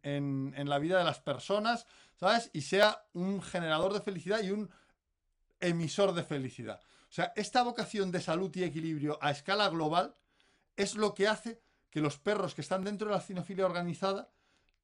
la 0.69 0.79
vida 0.79 0.99
de 0.99 1.05
las 1.05 1.21
personas, 1.21 1.87
¿sabes? 2.17 2.51
Y 2.53 2.63
sea 2.63 3.07
un 3.13 3.41
generador 3.41 3.93
de 3.93 4.01
felicidad 4.01 4.43
y 4.43 4.51
un 4.51 4.69
emisor 5.61 6.13
de 6.13 6.25
felicidad. 6.25 6.81
O 7.09 7.13
sea, 7.13 7.33
esta 7.37 7.63
vocación 7.63 8.11
de 8.11 8.21
salud 8.21 8.55
y 8.57 8.65
equilibrio 8.65 9.17
a 9.23 9.31
escala 9.31 9.69
global 9.69 10.17
es 10.77 10.97
lo 10.97 11.15
que 11.15 11.29
hace 11.29 11.63
que 11.89 12.01
los 12.01 12.19
perros 12.19 12.55
que 12.55 12.63
están 12.63 12.83
dentro 12.83 13.09
de 13.09 13.15
la 13.15 13.21
cinofilia 13.21 13.67
organizada 13.67 14.33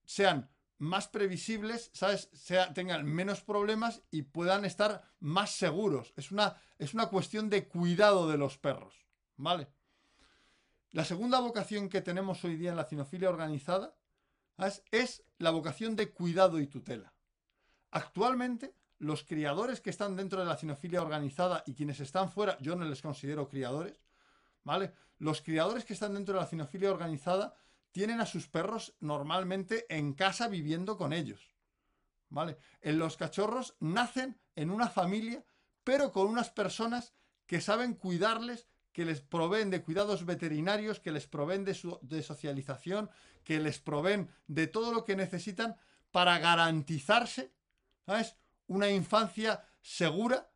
sean 0.04 0.48
más 0.78 1.08
previsibles, 1.08 1.90
¿sabes? 1.94 2.30
Tengan 2.74 3.04
menos 3.06 3.40
problemas 3.40 4.02
y 4.10 4.22
puedan 4.22 4.64
estar 4.64 5.02
más 5.18 5.50
seguros. 5.50 6.12
Es 6.16 6.30
una, 6.30 6.60
es 6.78 6.94
una 6.94 7.06
cuestión 7.06 7.50
de 7.50 7.66
cuidado 7.66 8.28
de 8.28 8.38
los 8.38 8.56
perros, 8.56 8.94
¿vale? 9.36 9.68
La 10.92 11.04
segunda 11.04 11.40
vocación 11.40 11.88
que 11.88 12.00
tenemos 12.00 12.44
hoy 12.44 12.56
día 12.56 12.70
en 12.70 12.76
la 12.76 12.84
cinofilia 12.84 13.28
organizada 13.28 13.96
es 14.90 15.24
la 15.38 15.50
vocación 15.50 15.96
de 15.96 16.12
cuidado 16.12 16.60
y 16.60 16.66
tutela. 16.66 17.12
Actualmente, 17.90 18.74
los 18.98 19.24
criadores 19.24 19.80
que 19.80 19.90
están 19.90 20.16
dentro 20.16 20.40
de 20.40 20.46
la 20.46 20.56
cinofilia 20.56 21.02
organizada 21.02 21.62
y 21.66 21.74
quienes 21.74 22.00
están 22.00 22.30
fuera, 22.30 22.56
yo 22.60 22.76
no 22.76 22.84
les 22.84 23.02
considero 23.02 23.48
criadores, 23.48 24.00
¿vale? 24.64 24.94
Los 25.18 25.42
criadores 25.42 25.84
que 25.84 25.92
están 25.92 26.14
dentro 26.14 26.34
de 26.34 26.40
la 26.40 26.46
cinofilia 26.46 26.90
organizada 26.90 27.54
tienen 27.90 28.20
a 28.20 28.26
sus 28.26 28.48
perros 28.48 28.94
normalmente 29.00 29.86
en 29.88 30.14
casa 30.14 30.48
viviendo 30.48 30.96
con 30.96 31.12
ellos, 31.12 31.54
¿vale? 32.28 32.58
En 32.80 32.98
los 32.98 33.16
cachorros 33.16 33.76
nacen 33.80 34.40
en 34.54 34.70
una 34.70 34.88
familia, 34.88 35.44
pero 35.84 36.12
con 36.12 36.26
unas 36.26 36.50
personas 36.50 37.14
que 37.46 37.60
saben 37.60 37.94
cuidarles, 37.94 38.66
que 38.96 39.04
les 39.04 39.20
proveen 39.20 39.68
de 39.68 39.82
cuidados 39.82 40.24
veterinarios, 40.24 41.00
que 41.00 41.12
les 41.12 41.26
proveen 41.26 41.66
de, 41.66 41.76
de 42.00 42.22
socialización, 42.22 43.10
que 43.44 43.60
les 43.60 43.78
proveen 43.78 44.30
de 44.46 44.68
todo 44.68 44.90
lo 44.90 45.04
que 45.04 45.14
necesitan 45.16 45.76
para 46.12 46.38
garantizarse, 46.38 47.52
una 48.68 48.88
infancia 48.88 49.62
segura. 49.82 50.48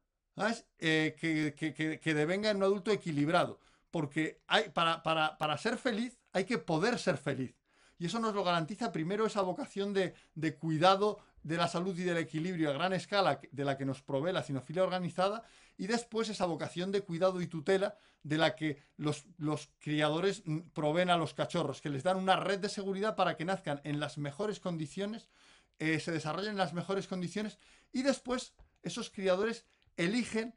Eh, 0.79 1.15
que, 1.21 2.01
que, 2.01 2.15
devenga 2.15 2.49
en 2.49 2.57
un 2.57 2.63
adulto 2.63 2.91
equilibrado. 2.91 3.61
Porque 3.91 4.41
hay, 4.47 4.71
para, 4.71 5.03
para, 5.03 5.59
ser 5.59 5.77
feliz 5.77 6.19
hay 6.33 6.47
que 6.47 6.57
poder 6.57 6.99
ser 6.99 7.19
feliz. 7.19 7.55
Y 7.99 8.07
eso 8.07 8.21
nos 8.21 8.35
lo 8.35 8.43
garantiza 8.43 8.91
primero 8.91 9.27
esa 9.27 9.43
vocación 9.43 9.93
de, 9.93 10.15
cuidado 10.59 11.19
de 11.43 11.59
la 11.59 11.69
salud 11.69 11.99
y 11.99 12.05
del 12.05 12.17
equilibrio 12.17 12.71
a 12.71 12.73
gran 12.73 12.95
escala 12.95 13.39
de 13.53 13.65
la 13.67 13.77
que 13.77 13.85
nos 13.85 14.01
provee 14.01 14.33
la 14.33 14.43
sinofilia 14.43 14.83
organizada 14.83 15.45
y 15.81 15.87
después 15.87 16.29
esa 16.29 16.45
vocación 16.45 16.93
de 16.93 17.01
cuidado 17.01 17.41
y 17.41 17.47
tutela 17.47 17.97
de 18.23 18.37
la 18.37 18.55
que 18.55 18.83
los, 18.99 19.25
los, 19.39 19.71
criadores 19.79 20.43
proveen 20.75 21.09
a 21.09 21.17
los 21.17 21.33
cachorros, 21.33 21.81
que 21.81 21.89
les 21.89 22.03
dan 22.03 22.19
una 22.19 22.37
red 22.37 22.59
de 22.59 22.69
seguridad 22.69 23.17
para 23.17 23.35
que 23.35 23.47
nazcan 23.47 23.81
en 23.85 23.99
las 23.99 24.19
mejores 24.19 24.61
condiciones 24.61 25.31
eh, 25.79 25.99
se 25.99 26.13
desarrollen 26.13 26.51
en 26.51 26.59
las 26.59 26.75
mejores 26.75 27.09
condiciones 27.09 27.59
y 27.91 28.03
después 28.03 28.53
esos 28.83 29.09
criadores 29.09 29.65
eligen 29.97 30.55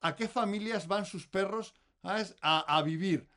a 0.00 0.16
qué 0.16 0.26
familias 0.26 0.88
van 0.88 1.04
sus 1.04 1.28
perros 1.28 1.74
A, 2.02 2.82
vivir. 2.82 3.28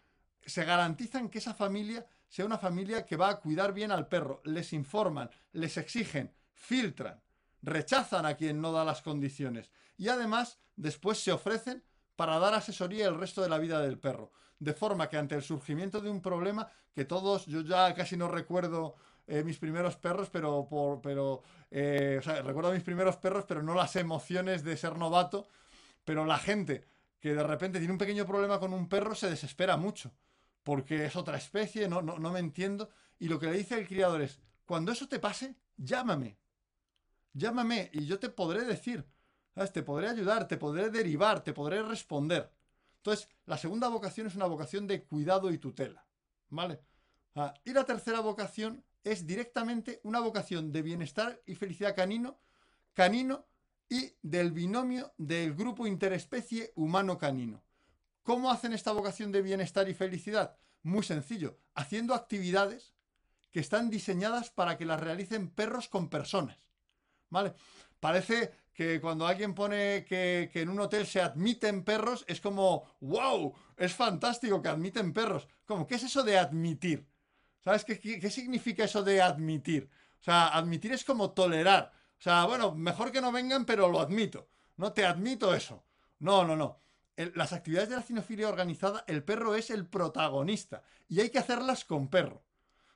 Se 0.46 0.63
garantizan 0.63 1.27
que 1.30 1.39
esa 1.39 1.54
familia 1.54 2.08
sea 2.30 2.46
una 2.46 2.58
familia 2.58 3.06
que 3.06 3.18
va 3.18 3.30
a 3.30 3.39
cuidar 3.42 3.74
bien 3.74 3.92
al 3.92 4.08
perro. 4.08 4.42
Les 4.46 4.72
informan, 4.72 5.30
les 5.51 5.75
exigen, 5.75 6.34
filtran, 6.54 7.22
rechazan 7.66 8.26
a 8.26 8.36
quien 8.36 8.62
no 8.62 8.72
da 8.72 8.86
las 8.86 9.02
condiciones. 9.02 9.72
Y 9.98 10.10
además, 10.10 10.60
después 10.76 11.20
se 11.20 11.32
ofrecen 11.32 11.84
para 12.16 12.40
dar 12.40 12.54
asesoría 12.54 13.08
el 13.08 13.18
resto 13.18 13.42
de 13.42 13.50
la 13.50 13.58
vida 13.58 13.82
del 13.82 14.00
perro. 14.00 14.32
De 14.60 14.74
forma 14.74 15.10
que 15.10 15.18
ante 15.18 15.36
el 15.36 15.42
surgimiento 15.42 16.00
de 16.00 16.10
un 16.10 16.22
problema, 16.22 16.68
que 16.94 17.06
todos, 17.06 17.46
yo 17.46 17.62
ya 17.62 17.94
casi 17.94 18.16
no 18.16 18.28
recuerdo 18.28 18.96
eh, 19.28 19.44
mis 19.44 19.58
primeros 19.58 19.98
perros, 19.98 20.30
pero 20.30 20.68
por, 20.70 21.02
pero, 21.02 21.42
eh, 21.72 22.18
o 22.20 22.22
sea, 22.22 22.42
recuerdo 22.42 22.72
mis 22.72 22.84
primeros 22.84 23.18
perros, 23.18 23.46
pero 23.48 23.62
no 23.62 23.74
las 23.74 23.96
emociones 23.96 24.64
de 24.64 24.78
ser 24.78 24.98
novato. 24.98 25.48
Pero 26.06 26.26
la 26.26 26.38
gente 26.38 26.86
que 27.20 27.34
de 27.34 27.44
repente 27.44 27.80
tiene 27.80 27.92
un 27.94 27.98
pequeño 27.98 28.26
problema 28.26 28.60
con 28.60 28.72
un 28.74 28.88
perro 28.88 29.16
se 29.16 29.30
desespera 29.30 29.76
mucho, 29.76 30.14
porque 30.64 31.06
es 31.06 31.16
otra 31.16 31.38
especie, 31.38 31.90
no, 31.90 32.02
no, 32.02 32.20
no 32.20 32.32
me 32.32 32.40
entiendo. 32.40 32.90
Y 33.18 33.28
lo 33.28 33.40
que 33.40 33.48
le 33.48 33.58
dice 33.58 33.78
el 33.78 33.88
criador 33.88 34.22
es, 34.22 34.40
cuando 34.66 34.92
eso 34.92 35.08
te 35.08 35.20
pase, 35.20 35.56
llámame. 35.76 36.38
Llámame 37.36 37.92
y 37.94 38.06
yo 38.06 38.18
te 38.18 38.30
podré 38.30 38.63
decir. 38.63 39.06
Te 39.72 39.84
podré 39.84 40.10
ayudar, 40.10 40.48
te 40.48 40.58
podré 40.58 40.89
derivar, 40.89 41.44
te 41.44 41.54
podré 41.54 41.84
responder. 41.84 42.51
Entonces, 42.98 43.30
la 43.46 43.58
segunda 43.58 43.88
vocación 43.88 44.27
es 44.27 44.36
una 44.36 44.48
vocación 44.48 44.88
de 44.88 45.04
cuidado 45.04 45.51
y 45.51 45.58
tutela, 45.58 46.06
¿vale? 46.50 46.82
Ah, 47.36 47.54
y 47.63 47.72
la 47.72 47.86
tercera 47.86 48.20
vocación 48.22 48.84
es 49.04 49.27
directamente 49.27 50.01
una 50.04 50.20
vocación 50.20 50.72
de 50.72 50.82
bienestar 50.82 51.42
y 51.46 51.56
felicidad 51.56 51.96
canino, 51.96 52.39
canino 52.94 53.46
y 53.88 54.13
del 54.22 54.51
binomio 54.51 55.13
del 55.18 55.54
grupo 55.54 55.88
interespecie 55.88 56.74
humano-canino. 56.75 57.63
¿Cómo 58.24 58.50
hacen 58.50 58.74
esta 58.74 58.92
vocación 58.92 59.32
de 59.32 59.42
bienestar 59.42 59.88
y 59.88 59.94
felicidad? 59.94 60.58
Muy 60.84 61.04
sencillo, 61.04 61.60
haciendo 61.75 62.13
actividades 62.13 62.94
que 63.51 63.60
están 63.60 63.89
diseñadas 63.89 64.50
para 64.50 64.77
que 64.77 64.86
las 64.86 65.00
realicen 65.00 65.50
perros 65.50 65.88
con 65.88 66.10
personas. 66.10 66.65
¿Vale? 67.36 67.54
Parece 68.00 68.54
que 68.74 69.01
cuando 69.01 69.27
alguien 69.27 69.54
pone 69.54 70.06
que, 70.06 70.50
en 70.54 70.70
un 70.70 70.80
hotel 70.80 71.06
se 71.06 71.20
admiten 71.20 71.84
perros, 71.84 72.24
es 72.30 72.39
como, 72.39 72.86
wow, 73.01 73.54
es 73.75 73.94
fantástico 73.94 74.62
que 74.62 74.70
admiten 74.70 75.12
perros. 75.12 75.46
¿Cómo? 75.65 75.86
¿Qué 75.86 75.96
es 75.96 76.04
eso 76.04 76.24
de 76.24 76.38
admitir? 76.38 77.06
¿Sabes 77.60 77.84
qué, 77.84 78.30
significa 78.30 78.86
eso 78.86 79.04
de 79.04 79.22
admitir? 79.22 79.89
O 80.22 80.24
sea, 80.24 80.48
admitir 80.48 80.94
es 80.94 81.04
como 81.04 81.32
tolerar. 81.32 81.92
O 82.18 82.22
sea, 82.22 82.46
bueno, 82.46 82.74
mejor 82.74 83.12
que 83.12 83.20
no 83.20 83.34
vengan, 83.34 83.65
pero 83.65 83.89
lo 83.89 84.00
admito. 84.00 84.48
No 84.77 84.94
te 84.94 85.06
admito 85.06 85.54
eso. 85.54 85.84
No, 86.20 86.46
no, 86.46 86.56
no. 86.56 86.80
las 87.18 87.51
actividades 87.51 87.89
de 87.89 87.98
la 87.98 88.01
cinofilia 88.01 88.48
organizada, 88.48 89.04
el 89.08 89.25
perro 89.25 89.56
es 89.56 89.72
el 89.72 89.86
protagonista 89.88 90.84
y 91.10 91.20
hay 91.20 91.32
que 91.32 91.39
hacerlas 91.39 91.84
con 91.84 92.08
perro. 92.08 92.45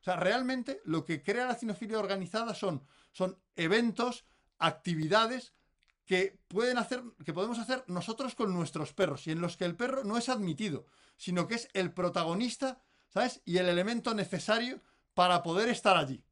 O 0.01 0.03
sea, 0.03 0.15
realmente 0.15 0.81
lo 0.85 1.05
que 1.05 1.21
crea 1.21 1.47
la 1.47 1.55
cinofilia 1.55 1.99
organizada 1.99 2.53
son, 2.53 2.83
son 3.11 3.37
eventos, 3.55 4.25
actividades 4.57 5.53
que 6.05 6.39
pueden 6.47 6.77
hacer, 6.77 7.03
que 7.23 7.33
podemos 7.33 7.59
hacer 7.59 7.83
nosotros 7.87 8.35
con 8.35 8.53
nuestros 8.53 8.93
perros 8.93 9.27
y 9.27 9.31
en 9.31 9.41
los 9.41 9.57
que 9.57 9.65
el 9.65 9.75
perro 9.75 10.03
no 10.03 10.17
es 10.17 10.29
admitido, 10.29 10.87
sino 11.17 11.47
que 11.47 11.55
es 11.55 11.69
el 11.73 11.93
protagonista 11.93 12.81
¿sabes? 13.09 13.41
Y 13.45 13.57
el 13.57 13.67
elemento 13.67 14.13
necesario 14.13 14.81
para 15.13 15.43
poder 15.43 15.69
estar 15.69 15.97
allí. 15.97 16.23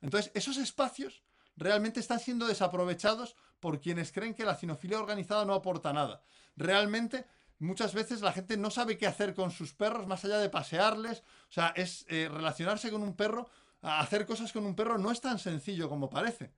Entonces, 0.00 0.30
esos 0.34 0.56
espacios 0.56 1.22
realmente 1.56 2.00
están 2.00 2.20
siendo 2.20 2.46
desaprovechados 2.46 3.36
por 3.60 3.80
quienes 3.80 4.12
creen 4.12 4.34
que 4.34 4.44
la 4.44 4.56
cinofilia 4.56 4.98
organizada 4.98 5.44
no 5.44 5.54
aporta 5.54 5.92
nada. 5.92 6.22
Realmente, 6.56 7.26
muchas 7.64 7.94
veces 7.94 8.20
la 8.20 8.32
gente 8.32 8.56
no 8.56 8.70
sabe 8.70 8.96
qué 8.96 9.06
hacer 9.06 9.34
con 9.34 9.50
sus 9.50 9.74
perros 9.74 10.06
más 10.06 10.24
allá 10.24 10.38
de 10.38 10.48
pasearles. 10.48 11.20
O 11.48 11.52
sea, 11.52 11.72
es 11.76 12.06
eh, 12.08 12.28
relacionarse 12.30 12.90
con 12.90 13.02
un 13.02 13.14
perro, 13.14 13.48
hacer 13.82 14.26
cosas 14.26 14.52
con 14.52 14.64
un 14.64 14.74
perro 14.74 14.98
no 14.98 15.10
es 15.10 15.20
tan 15.20 15.38
sencillo 15.38 15.88
como 15.88 16.08
parece. 16.08 16.52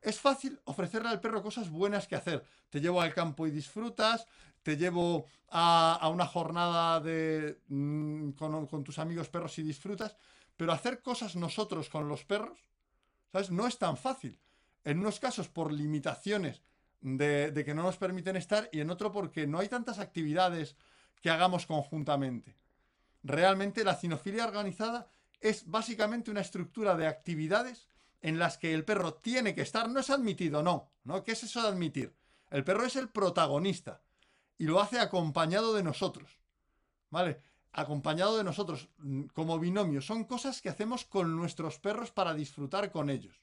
Es 0.00 0.20
fácil 0.20 0.60
ofrecerle 0.64 1.08
al 1.08 1.20
perro 1.20 1.42
cosas 1.42 1.70
buenas 1.70 2.06
que 2.06 2.16
hacer. 2.16 2.44
Te 2.70 2.80
llevo 2.80 3.00
al 3.00 3.14
campo 3.14 3.46
y 3.46 3.50
disfrutas, 3.50 4.26
te 4.62 4.76
llevo 4.76 5.26
a, 5.48 6.08
una 6.12 6.26
jornada 6.26 7.00
de, 7.00 7.60
mm, 7.68 8.30
con, 8.32 8.84
tus 8.84 8.98
amigos 8.98 9.28
perros 9.28 9.58
y 9.58 9.62
disfrutas, 9.62 10.16
pero 10.56 10.72
hacer 10.72 11.02
cosas 11.02 11.36
nosotros 11.36 11.88
con 11.88 12.08
los 12.08 12.24
perros, 12.24 12.58
¿sabes? 13.32 13.50
No 13.50 13.66
es 13.66 13.78
tan 13.78 13.96
fácil. 13.96 14.38
En 14.84 15.00
unos 15.00 15.18
casos 15.18 15.48
por 15.48 15.72
limitaciones 15.72 16.62
de, 17.00 17.62
que 17.64 17.74
no 17.74 17.82
nos 17.82 17.96
permiten 17.96 18.36
estar 18.36 18.68
y 18.72 18.80
en 18.80 18.90
otro 18.90 19.12
porque 19.12 19.46
no 19.46 19.58
hay 19.58 19.68
tantas 19.68 19.98
actividades 19.98 20.76
que 21.20 21.30
hagamos 21.30 21.66
conjuntamente. 21.66 22.56
Realmente 23.22 23.84
la 23.84 23.96
cinofilia 23.96 24.46
organizada 24.46 25.08
es 25.40 25.66
básicamente 25.66 26.30
una 26.30 26.40
estructura 26.40 26.96
de 26.96 27.06
actividades 27.06 27.88
en 28.20 28.38
las 28.38 28.58
que 28.58 28.74
el 28.74 28.84
perro 28.84 29.14
tiene 29.14 29.54
que 29.54 29.62
estar, 29.62 29.88
no 29.88 30.00
es 30.00 30.10
admitido, 30.10 30.62
no, 30.62 30.90
¿no? 31.04 31.22
¿Qué 31.22 31.32
es 31.32 31.42
eso 31.44 31.62
de 31.62 31.68
admitir? 31.68 32.14
El 32.50 32.64
perro 32.64 32.84
es 32.84 32.96
el 32.96 33.08
protagonista 33.08 34.00
y 34.56 34.64
lo 34.64 34.80
hace 34.80 34.98
acompañado 34.98 35.74
de 35.74 35.84
nosotros, 35.84 36.40
¿vale? 37.10 37.40
Acompañado 37.72 38.36
de 38.36 38.44
nosotros 38.44 38.88
mm, 38.98 39.26
como 39.26 39.58
binomio. 39.58 40.00
Son 40.02 40.24
cosas 40.24 40.60
que 40.60 40.68
hacemos 40.68 41.04
con 41.04 41.36
nuestros 41.36 41.78
perros 41.78 42.10
para 42.10 42.34
disfrutar 42.34 42.90
con 42.90 43.08
ellos, 43.08 43.40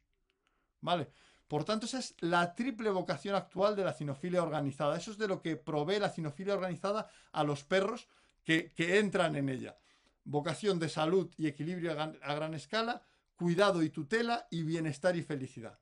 ¿vale? 0.81 1.09
Por 1.47 1.63
tanto, 1.63 1.85
esa 1.85 1.99
es 1.99 2.15
la 2.19 2.55
triple 2.55 2.89
vocación 2.89 3.35
actual 3.35 3.75
de 3.75 3.83
la 3.83 3.93
cinofilia 3.93 4.41
organizada. 4.41 4.97
Eso 4.97 5.11
es 5.11 5.17
de 5.17 5.27
lo 5.27 5.41
que 5.41 5.55
provee 5.55 5.99
la 5.99 6.09
cinofilia 6.09 6.55
organizada 6.55 7.09
a 7.31 7.43
los 7.43 7.63
perros 7.63 8.07
que, 8.43 8.71
que 8.73 8.99
entran 8.99 9.35
en 9.35 9.49
ella. 9.49 9.77
Vocación 10.23 10.79
de 10.79 10.89
salud 10.89 11.31
y 11.37 11.47
equilibrio 11.47 11.91
a 11.91 12.33
gran 12.35 12.53
escala, 12.55 13.03
cuidado 13.35 13.83
y 13.83 13.89
tutela 13.89 14.47
y 14.49 14.63
bienestar 14.63 15.15
y 15.15 15.21
felicidad. 15.21 15.79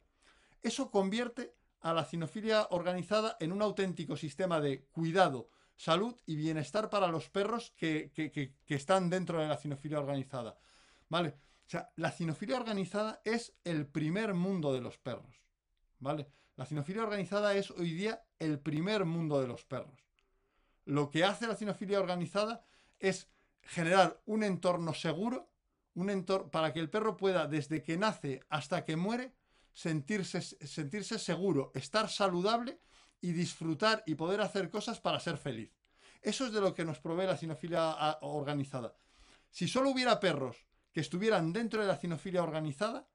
Eso 0.62 0.92
convierte 0.92 1.56
a 1.84 1.94
la 1.94 2.06
cinofilia 2.06 2.68
organizada 2.72 3.38
en 3.40 3.52
un 3.52 3.62
auténtico 3.62 4.16
sistema 4.16 4.62
de 4.62 4.86
cuidado, 4.86 5.50
salud 5.76 6.16
y 6.26 6.38
bienestar 6.38 6.90
para 6.90 7.10
los 7.10 7.30
perros 7.30 7.74
que, 7.76 8.12
están 8.68 9.10
dentro 9.10 9.40
de 9.40 9.48
la 9.48 9.58
cinofilia 9.58 10.00
organizada. 10.00 10.58
¿Vale? 11.10 11.36
O 11.68 11.70
sea, 11.70 11.92
la 11.98 12.12
cinofilia 12.12 12.56
organizada 12.56 13.22
es 13.26 13.54
el 13.66 13.86
primer 13.86 14.34
mundo 14.34 14.74
de 14.74 14.82
los 14.82 14.98
perros. 14.98 15.42
La 16.56 16.66
cinofilia 16.66 17.04
organizada 17.04 17.54
es 17.56 17.72
hoy 17.72 17.94
día 17.94 18.24
el 18.40 18.60
primer 18.60 19.06
mundo 19.06 19.42
de 19.42 19.48
los 19.48 19.66
perros. 19.66 20.00
Lo 20.86 21.10
que 21.10 21.24
hace 21.24 21.48
la 21.48 21.56
cinofilia 21.56 22.00
organizada 22.00 22.66
es 23.00 23.30
generar 23.62 24.22
un 24.26 24.44
entorno 24.44 24.94
seguro 24.94 25.54
un 25.96 26.10
entorno 26.10 26.50
para 26.50 26.74
que 26.74 26.80
el 26.80 26.90
perro 26.90 27.18
pueda, 27.18 27.48
desde 27.48 27.84
que 27.84 27.98
nace 27.98 28.42
hasta 28.50 28.84
que 28.86 28.96
muere, 28.96 29.34
sentirse, 29.74 30.42
sentirse 30.42 31.20
seguro, 31.20 31.72
estar 31.76 32.10
saludable 32.10 32.80
y 33.22 33.32
disfrutar 33.32 34.04
y 34.06 34.16
poder 34.16 34.42
hacer 34.42 34.70
cosas 34.70 35.00
para 35.00 35.20
ser 35.20 35.38
feliz. 35.38 35.72
Eso 36.22 36.46
es 36.46 36.54
de 36.54 36.62
lo 36.62 36.74
que 36.74 36.86
nos 36.86 37.00
provee 37.00 37.26
la 37.26 37.38
cinofilia 37.38 38.18
organizada. 38.22 38.96
Si 39.50 39.68
solo 39.68 39.90
hubiera 39.90 40.20
perros 40.20 40.66
que 40.92 41.02
estuvieran 41.02 41.54
dentro 41.54 41.82
de 41.82 41.88
la 41.88 41.98
cinofilia 41.98 42.44
organizada, 42.44 43.08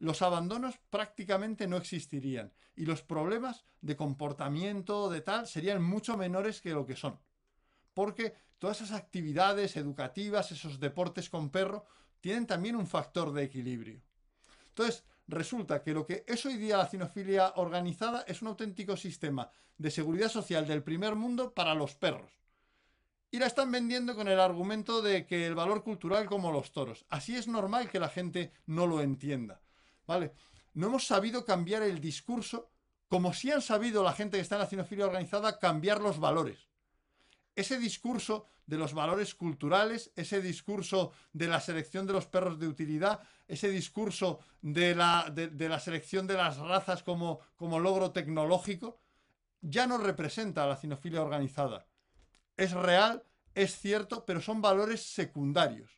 los 0.00 0.22
abandonos 0.22 0.78
prácticamente 0.88 1.68
no 1.68 1.76
existirían 1.76 2.52
y 2.74 2.86
los 2.86 3.02
problemas 3.02 3.64
de 3.82 3.96
comportamiento 3.96 5.10
de 5.10 5.20
tal 5.20 5.46
serían 5.46 5.82
mucho 5.82 6.16
menores 6.16 6.60
que 6.60 6.70
lo 6.70 6.86
que 6.86 6.96
son. 6.96 7.20
Porque 7.92 8.34
todas 8.58 8.80
esas 8.80 8.98
actividades 8.98 9.76
educativas, 9.76 10.52
esos 10.52 10.80
deportes 10.80 11.28
con 11.28 11.50
perro, 11.50 11.84
tienen 12.20 12.46
también 12.46 12.76
un 12.76 12.86
factor 12.86 13.32
de 13.32 13.44
equilibrio. 13.44 14.00
Entonces, 14.68 15.04
resulta 15.28 15.82
que 15.82 15.92
lo 15.92 16.06
que 16.06 16.24
es 16.26 16.46
hoy 16.46 16.56
día 16.56 16.78
la 16.78 16.88
cinofilia 16.88 17.52
organizada 17.56 18.24
es 18.26 18.40
un 18.40 18.48
auténtico 18.48 18.96
sistema 18.96 19.50
de 19.76 19.90
seguridad 19.90 20.30
social 20.30 20.66
del 20.66 20.82
primer 20.82 21.14
mundo 21.14 21.52
para 21.52 21.74
los 21.74 21.94
perros. 21.94 22.32
Y 23.30 23.38
la 23.38 23.46
están 23.46 23.70
vendiendo 23.70 24.16
con 24.16 24.28
el 24.28 24.40
argumento 24.40 25.02
de 25.02 25.26
que 25.26 25.46
el 25.46 25.54
valor 25.54 25.84
cultural 25.84 26.26
como 26.26 26.50
los 26.50 26.72
toros. 26.72 27.04
Así 27.10 27.36
es 27.36 27.48
normal 27.48 27.90
que 27.90 28.00
la 28.00 28.08
gente 28.08 28.52
no 28.66 28.86
lo 28.86 29.02
entienda. 29.02 29.60
¿Vale? 30.10 30.32
No 30.74 30.88
hemos 30.88 31.06
sabido 31.06 31.44
cambiar 31.44 31.82
el 31.82 32.00
discurso 32.00 32.68
como 33.08 33.32
si 33.32 33.50
han 33.50 33.62
sabido 33.62 34.02
la 34.02 34.12
gente 34.12 34.36
que 34.36 34.42
está 34.42 34.56
en 34.56 34.62
la 34.62 34.66
cinofilia 34.66 35.06
organizada 35.06 35.58
cambiar 35.58 36.00
los 36.00 36.18
valores 36.18 36.70
ese 37.60 37.78
discurso 37.78 38.46
de 38.66 38.78
los 38.78 38.94
valores 38.94 39.34
culturales, 39.34 40.12
ese 40.16 40.40
discurso 40.40 41.12
de 41.32 41.48
la 41.48 41.60
selección 41.60 42.06
de 42.06 42.12
los 42.12 42.26
perros 42.26 42.58
de 42.58 42.68
utilidad, 42.68 43.20
ese 43.48 43.68
discurso 43.68 44.40
de 44.62 44.94
la, 44.94 45.32
selección 45.82 46.26
de 46.26 46.34
las 46.34 46.58
razas 46.58 47.02
como, 47.02 47.40
logro 47.60 48.12
tecnológico, 48.12 49.00
ya 49.60 49.86
no 49.86 49.98
representa 49.98 50.64
a 50.64 50.68
la 50.68 50.76
cinofilia 50.76 51.22
organizada. 51.22 51.86
Es 52.56 52.72
real, 52.72 53.24
es 53.54 53.78
cierto, 53.78 54.24
pero 54.24 54.40
son 54.40 54.62
valores 54.62 55.02
secundarios. 55.12 55.90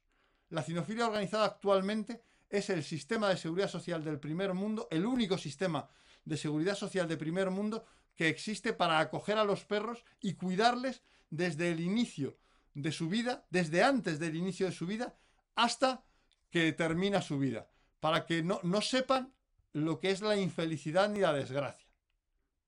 La 0.48 0.62
cinofilia 0.62 1.06
organizada 1.06 1.44
actualmente 1.44 2.22
es 2.52 2.68
el 2.70 2.84
sistema 2.84 3.30
de 3.30 3.38
seguridad 3.38 3.68
social 3.68 4.04
del 4.04 4.20
primer 4.20 4.52
mundo, 4.52 4.86
el 4.90 5.06
único 5.06 5.38
sistema 5.38 5.88
de 6.24 6.36
seguridad 6.36 6.76
social 6.76 7.08
de 7.08 7.16
primer 7.16 7.50
mundo 7.50 7.84
que 8.14 8.28
existe 8.28 8.74
para 8.74 9.00
acoger 9.00 9.38
a 9.38 9.44
los 9.44 9.64
perros 9.64 10.04
y 10.20 10.34
cuidarles 10.34 11.02
desde 11.30 11.72
el 11.72 11.80
inicio 11.80 12.36
de 12.74 12.92
su 12.92 13.08
vida, 13.08 13.46
desde 13.50 13.82
antes 13.82 14.18
del 14.18 14.36
inicio 14.36 14.66
de 14.66 14.72
su 14.72 14.86
vida, 14.86 15.16
hasta 15.54 16.04
que 16.50 16.72
termina 16.72 17.22
su 17.22 17.38
vida, 17.38 17.70
para 18.00 18.26
que 18.26 18.42
no, 18.42 18.60
no 18.62 18.82
sepan 18.82 19.32
lo 19.72 19.98
que 19.98 20.10
es 20.10 20.20
la 20.20 20.36
infelicidad 20.36 21.08
ni 21.08 21.20
la 21.20 21.32
desgracia. 21.32 21.88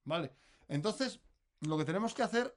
¿Vale? 0.05 0.33
Entonces, 0.67 1.21
lo 1.61 1.77
que 1.77 1.85
tenemos 1.85 2.15
que 2.15 2.23
hacer 2.23 2.57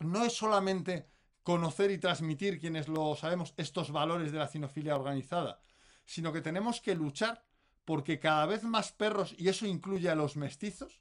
no 0.00 0.24
es 0.24 0.32
solamente 0.32 1.06
conocer 1.42 1.90
y 1.90 1.98
transmitir, 1.98 2.58
quienes 2.58 2.88
lo 2.88 3.14
sabemos, 3.16 3.52
estos 3.58 3.90
valores 3.90 4.32
de 4.32 4.38
la 4.38 4.48
cinofilia 4.48 4.96
organizada, 4.96 5.60
sino 6.04 6.32
que 6.32 6.40
tenemos 6.40 6.80
que 6.80 6.94
luchar 6.94 7.44
porque 7.84 8.18
cada 8.18 8.46
vez 8.46 8.62
más 8.62 8.92
perros, 8.92 9.34
y 9.36 9.48
eso 9.48 9.66
incluye 9.66 10.08
a 10.08 10.14
los 10.14 10.36
mestizos, 10.36 11.00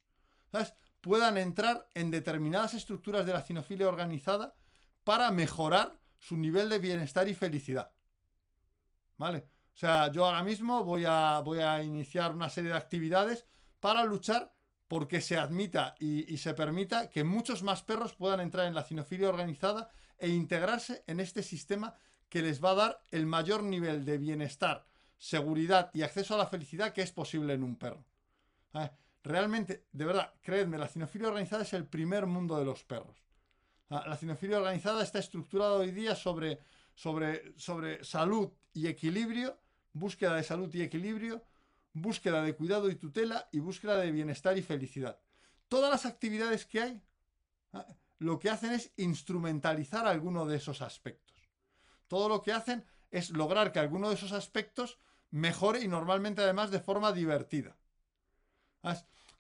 puedan 1.01 1.37
entrar 1.37 1.87
en 1.93 2.11
determinadas 2.11 2.73
estructuras 2.73 3.25
de 3.25 3.33
la 3.33 3.41
cinofilia 3.41 3.87
organizada 3.87 4.55
para 5.03 5.31
mejorar 5.31 5.97
su 6.19 6.37
nivel 6.37 6.69
de 6.69 6.79
bienestar 6.79 7.27
y 7.27 7.33
felicidad. 7.33 7.91
¿Vale? 9.17 9.47
O 9.73 9.77
sea, 9.77 10.11
yo 10.11 10.25
ahora 10.25 10.43
mismo 10.43 10.83
voy 10.83 11.05
a, 11.07 11.39
voy 11.39 11.59
a 11.59 11.81
iniciar 11.81 12.35
una 12.35 12.49
serie 12.49 12.71
de 12.71 12.77
actividades 12.77 13.45
para 13.79 14.03
luchar 14.05 14.53
porque 14.87 15.21
se 15.21 15.37
admita 15.37 15.95
y, 15.99 16.31
y, 16.31 16.37
se 16.37 16.53
permita 16.53 17.09
que 17.09 17.23
muchos 17.23 17.63
más 17.63 17.81
perros 17.81 18.13
puedan 18.13 18.41
entrar 18.41 18.67
en 18.67 18.75
la 18.75 18.83
cinofilia 18.83 19.29
organizada 19.29 19.89
e 20.17 20.29
integrarse 20.29 21.03
en 21.07 21.19
este 21.21 21.43
sistema 21.43 21.95
que 22.29 22.41
les 22.41 22.63
va 22.63 22.71
a 22.71 22.75
dar 22.75 23.03
el 23.09 23.25
mayor 23.25 23.63
nivel 23.63 24.03
de 24.05 24.17
bienestar, 24.17 24.85
seguridad 25.21 25.91
y 25.93 26.01
acceso 26.01 26.33
a 26.33 26.39
la 26.39 26.47
felicidad 26.47 26.93
que 26.93 27.03
es 27.03 27.11
posible 27.11 27.53
en 27.53 27.61
un 27.61 27.75
perro. 27.75 28.03
¿Vale? 28.73 28.91
Realmente, 29.23 29.85
de 29.91 30.05
verdad, 30.05 30.33
creedme, 30.41 30.79
la 30.79 30.87
cinofilia 30.87 31.27
organizada 31.27 31.61
es 31.61 31.73
el 31.73 31.85
primer 31.85 32.25
mundo 32.25 32.57
de 32.57 32.65
los 32.65 32.83
perros. 32.83 33.21
Ah, 33.91 34.03
la 34.07 34.17
cinofilia 34.17 34.57
organizada 34.57 35.03
está 35.03 35.19
estructurada 35.19 35.73
hoy 35.73 35.91
día 35.91 36.15
sobre, 36.15 36.57
sobre, 36.95 37.53
sobre 37.55 38.03
salud 38.03 38.49
y 38.73 38.87
equilibrio, 38.87 39.59
búsqueda 39.93 40.33
de 40.33 40.41
salud 40.41 40.73
y 40.73 40.81
equilibrio, 40.81 41.43
búsqueda 41.93 42.41
de 42.41 42.55
cuidado 42.55 42.89
y 42.89 42.95
tutela 42.95 43.47
y 43.51 43.59
búsqueda 43.59 43.97
de 43.97 44.11
bienestar 44.11 44.57
y 44.57 44.63
felicidad. 44.63 45.19
Todas 45.67 45.91
las 45.91 46.07
actividades 46.07 46.65
que 46.65 46.81
hay 46.81 47.01
ah, 47.73 47.85
lo 48.17 48.39
que 48.39 48.49
hacen 48.49 48.71
es 48.71 48.91
instrumentalizar 48.97 50.07
alguno 50.07 50.47
de 50.47 50.57
esos 50.57 50.81
aspectos. 50.81 51.37
Todo 52.07 52.27
lo 52.27 52.41
que 52.41 52.53
hacen 52.53 52.83
es 53.11 53.29
lograr 53.29 53.71
que 53.71 53.77
alguno 53.77 54.09
de 54.09 54.15
esos 54.15 54.31
aspectos 54.31 54.97
mejore 55.31 55.81
y 55.81 55.87
normalmente 55.87 56.41
además 56.41 56.71
de 56.71 56.79
forma 56.79 57.11
divertida. 57.11 57.77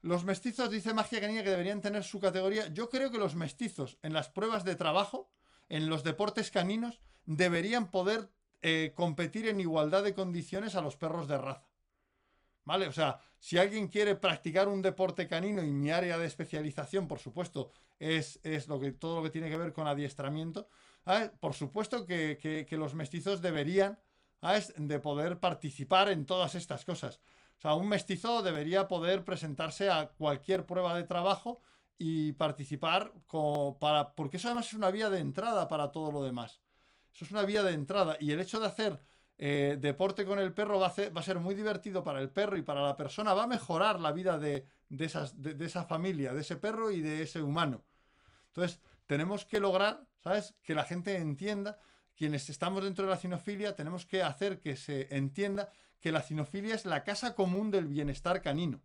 Los 0.01 0.25
mestizos, 0.25 0.71
dice 0.71 0.93
Magia 0.93 1.21
Canina, 1.21 1.43
que 1.43 1.51
deberían 1.51 1.81
tener 1.81 2.03
su 2.03 2.19
categoría. 2.19 2.67
Yo 2.67 2.89
creo 2.89 3.11
que 3.11 3.17
los 3.17 3.35
mestizos 3.35 3.97
en 4.01 4.13
las 4.13 4.29
pruebas 4.29 4.63
de 4.63 4.75
trabajo, 4.75 5.29
en 5.69 5.89
los 5.89 6.03
deportes 6.03 6.49
caninos, 6.49 7.01
deberían 7.25 7.91
poder 7.91 8.29
eh, 8.63 8.93
competir 8.95 9.47
en 9.47 9.59
igualdad 9.59 10.03
de 10.03 10.13
condiciones 10.13 10.75
a 10.75 10.81
los 10.81 10.95
perros 10.95 11.27
de 11.27 11.37
raza. 11.37 11.67
¿Vale? 12.63 12.87
O 12.87 12.91
sea, 12.91 13.19
si 13.39 13.57
alguien 13.57 13.87
quiere 13.87 14.15
practicar 14.15 14.67
un 14.67 14.81
deporte 14.81 15.27
canino 15.27 15.63
y 15.63 15.71
mi 15.71 15.91
área 15.91 16.17
de 16.17 16.27
especialización, 16.27 17.07
por 17.07 17.19
supuesto, 17.19 17.71
es, 17.99 18.39
lo 18.67 18.79
que, 18.79 18.91
todo 18.91 19.17
lo 19.17 19.23
que 19.23 19.29
tiene 19.29 19.49
que 19.49 19.57
ver 19.57 19.73
con 19.73 19.87
adiestramiento, 19.87 20.67
por 21.39 21.53
supuesto 21.53 22.05
que, 22.05 22.67
los 22.71 22.93
mestizos 22.93 23.41
deberían 23.41 23.99
de 24.75 24.99
poder 24.99 25.39
participar 25.39 26.09
en 26.09 26.25
todas 26.25 26.55
estas 26.55 26.83
cosas. 26.85 27.19
O 27.59 27.61
sea, 27.61 27.75
un 27.75 27.87
mestizo 27.87 28.41
debería 28.41 28.87
poder 28.87 29.23
presentarse 29.23 29.89
a 29.89 30.07
cualquier 30.07 30.65
prueba 30.65 30.95
de 30.95 31.03
trabajo 31.03 31.61
y 31.97 32.33
participar 32.33 33.13
para, 33.79 34.15
porque 34.15 34.37
eso 34.37 34.47
además 34.47 34.67
es 34.67 34.73
una 34.73 34.89
vía 34.89 35.11
de 35.11 35.19
entrada 35.19 35.67
para 35.67 35.91
todo 35.91 36.11
lo 36.11 36.23
demás. 36.23 36.59
Eso 37.13 37.25
es 37.25 37.31
una 37.31 37.43
vía 37.43 37.61
de 37.61 37.73
entrada 37.73 38.17
y 38.19 38.31
el 38.31 38.39
hecho 38.39 38.59
de 38.59 38.65
hacer 38.65 38.99
eh, 39.37 39.77
deporte 39.79 40.25
con 40.25 40.39
el 40.39 40.53
perro 40.53 40.79
va 40.79 40.87
a, 40.87 41.23
ser 41.23 41.39
muy 41.39 41.53
divertido 41.53 42.03
para 42.03 42.19
el 42.19 42.29
perro 42.29 42.57
y 42.57 42.63
para 42.63 42.81
la 42.81 42.95
persona, 42.95 43.33
va 43.33 43.43
a 43.43 43.47
mejorar 43.47 43.99
la 43.99 44.11
vida 44.11 44.39
de, 44.39 44.65
de, 44.89 45.05
esa 45.65 45.83
familia, 45.85 46.33
de 46.33 46.41
ese 46.41 46.57
perro 46.57 46.91
y 46.91 47.01
de 47.01 47.23
ese 47.23 47.41
humano. 47.41 47.83
Entonces, 48.47 48.79
tenemos 49.07 49.45
que 49.45 49.59
lograr, 49.59 50.05
¿sabes? 50.23 50.55
Que 50.63 50.75
la 50.75 50.83
gente 50.83 51.17
entienda, 51.17 51.79
quienes 52.21 52.51
estamos 52.51 52.83
dentro 52.83 53.05
de 53.05 53.09
la 53.09 53.17
cinofilia, 53.17 53.75
tenemos 53.75 54.05
que 54.05 54.21
hacer 54.21 54.59
que 54.59 54.75
se 54.75 55.07
entienda 55.09 55.71
que 55.99 56.11
la 56.11 56.21
cinofilia 56.21 56.75
es 56.75 56.85
la 56.85 57.03
casa 57.03 57.33
común 57.33 57.71
del 57.71 57.87
bienestar 57.87 58.43
canino, 58.43 58.79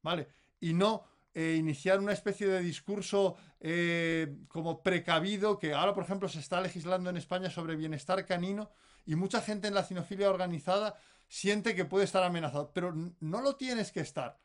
¿vale? 0.00 0.28
Y 0.60 0.74
no 0.74 1.02
eh, 1.34 1.56
iniciar 1.58 1.98
una 1.98 2.12
especie 2.12 2.46
de 2.46 2.60
discurso 2.60 3.34
eh, 3.58 4.32
como 4.46 4.80
precavido, 4.84 5.58
que 5.58 5.74
ahora, 5.74 5.92
por 5.92 6.04
ejemplo, 6.04 6.28
se 6.28 6.38
está 6.38 6.60
legislando 6.60 7.10
en 7.10 7.16
España 7.16 7.50
sobre 7.50 7.74
bienestar 7.74 8.24
canino 8.24 8.70
y 9.04 9.16
mucha 9.16 9.42
gente 9.42 9.66
en 9.66 9.74
la 9.74 9.82
cinofilia 9.82 10.30
organizada 10.30 10.96
siente 11.26 11.74
que 11.74 11.84
puede 11.84 12.04
estar 12.04 12.22
amenazado, 12.22 12.70
pero 12.72 12.94
no 13.18 13.42
lo 13.42 13.56
tienes 13.56 13.90
que 13.90 14.02
estar. 14.02 14.38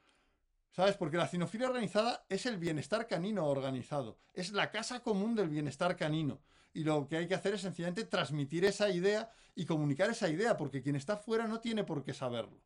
¿Sabes? 0.72 0.98
Porque 0.98 1.18
la 1.18 1.28
cinofilia 1.28 1.68
organizada 1.68 2.26
es 2.30 2.48
el 2.48 2.58
bienestar 2.58 3.06
canino 3.06 3.46
organizado, 3.46 4.18
es 4.34 4.54
la 4.54 4.72
casa 4.72 5.02
común 5.02 5.36
del 5.36 5.50
bienestar 5.50 5.96
canino. 5.96 6.42
Y 6.74 6.84
lo 6.84 7.08
que 7.08 7.18
hay 7.18 7.28
que 7.28 7.36
hacer 7.36 7.54
es 7.54 7.62
sencillamente 7.62 8.06
transmitir 8.06 8.66
esa 8.66 8.90
idea 8.90 9.32
y 9.56 9.66
comunicar 9.66 10.10
esa 10.10 10.28
idea, 10.30 10.58
porque 10.58 10.82
quien 10.82 10.96
está 10.96 11.18
fuera 11.18 11.48
no 11.48 11.60
tiene 11.60 11.84
por 11.84 12.04
qué 12.04 12.14
saberlo. 12.14 12.62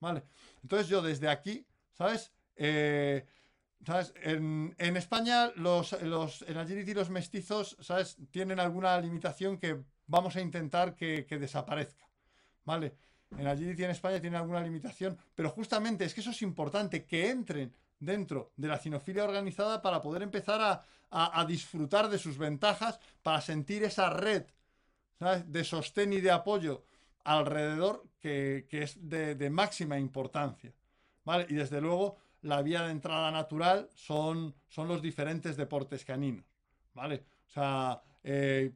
¿Vale? 0.00 0.24
Entonces 0.62 0.88
yo 0.88 1.00
desde 1.00 1.28
aquí, 1.28 1.64
¿sabes? 1.92 2.32
Eh, 2.56 3.24
¿sabes? 3.86 4.12
En, 4.22 4.74
España 4.96 5.52
los, 5.54 5.92
los, 6.02 6.42
en 6.42 6.56
Agility 6.56 6.94
los 6.94 7.10
mestizos, 7.10 7.76
¿sabes? 7.80 8.16
Tienen 8.30 8.58
alguna 8.58 9.00
limitación 9.00 9.58
que 9.58 9.84
vamos 10.06 10.34
a 10.36 10.40
intentar 10.40 10.96
que, 10.96 11.24
que 11.26 11.38
desaparezca. 11.38 12.08
¿Vale? 12.64 12.96
En 13.38 13.46
Agility 13.46 13.84
en 13.84 13.90
España 13.90 14.20
tiene 14.20 14.36
alguna 14.36 14.60
limitación, 14.60 15.16
pero 15.34 15.50
justamente 15.50 16.04
es 16.04 16.14
que 16.14 16.20
eso 16.20 16.30
es 16.30 16.42
importante, 16.42 17.06
que 17.06 17.30
entren 17.30 17.74
dentro 18.02 18.52
de 18.56 18.68
la 18.68 18.78
cinofilia 18.78 19.24
organizada 19.24 19.80
para 19.80 20.02
poder 20.02 20.22
empezar 20.22 20.84
a, 21.10 21.44
disfrutar 21.46 22.08
de 22.08 22.18
sus 22.18 22.38
ventajas, 22.38 22.98
para 23.22 23.40
sentir 23.40 23.84
esa 23.84 24.10
red 24.10 24.44
de 25.46 25.62
sostén 25.62 26.12
y 26.12 26.20
de 26.20 26.30
apoyo 26.30 26.84
alrededor 27.24 28.04
que, 28.18 28.66
es 28.70 28.96
de, 29.08 29.50
máxima 29.50 29.98
importancia. 29.98 30.72
¿vale? 31.24 31.46
Y 31.48 31.54
desde 31.54 31.80
luego 31.80 32.16
la 32.40 32.62
vía 32.62 32.82
de 32.82 32.90
entrada 32.90 33.30
natural 33.30 33.88
son, 33.94 34.54
son 34.68 34.88
los 34.88 35.00
diferentes 35.00 35.56
deportes 35.56 36.04
caninos. 36.04 36.46
¿vale? 36.94 37.24
O 37.46 37.50
sea, 37.50 38.02
eh, 38.24 38.72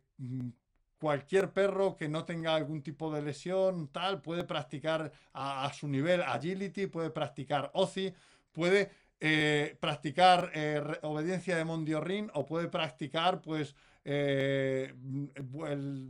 cualquier 0.99 1.53
perro 1.53 1.97
que 1.97 2.09
no 2.09 2.25
tenga 2.25 2.55
algún 2.55 2.83
tipo 2.83 3.13
de 3.13 3.23
lesión, 3.23 3.89
tal, 3.89 4.23
puede 4.23 4.45
practicar 4.45 5.11
a, 5.33 5.73
su 5.73 5.89
nivel 5.89 6.23
agility, 6.23 6.87
puede 6.87 7.11
practicar 7.11 7.71
OCI, 7.75 8.15
puede 8.53 8.91
eh, 9.19 9.79
practicar 9.81 10.51
eh, 10.55 10.83
obediencia 11.01 11.57
de 11.57 11.65
Mondiorrin 11.65 12.31
o 12.35 12.45
puede 12.45 12.69
practicar, 12.69 13.41
pues, 13.41 13.75
eh, 14.05 14.95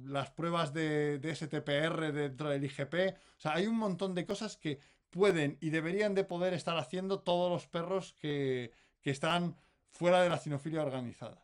las 0.07 0.31
pruebas 0.31 0.73
de, 0.73 1.21
STPR 1.35 2.13
dentro 2.13 2.49
del 2.51 2.65
IGP. 2.65 3.17
O 3.37 3.41
sea, 3.41 3.55
hay 3.55 3.69
un 3.69 3.77
montón 3.77 4.15
de 4.15 4.27
cosas 4.27 4.57
que 4.57 4.81
pueden 5.11 5.57
y 5.61 5.71
deberían 5.71 6.15
de 6.15 6.25
poder 6.25 6.53
estar 6.53 6.77
haciendo 6.79 7.21
todos 7.21 7.51
los 7.51 7.69
perros 7.69 8.17
que, 8.19 8.73
que 9.01 9.11
están 9.11 9.57
fuera 9.93 10.21
de 10.23 10.29
la 10.29 10.39
cinofilia 10.39 10.83
organizada. 10.83 11.43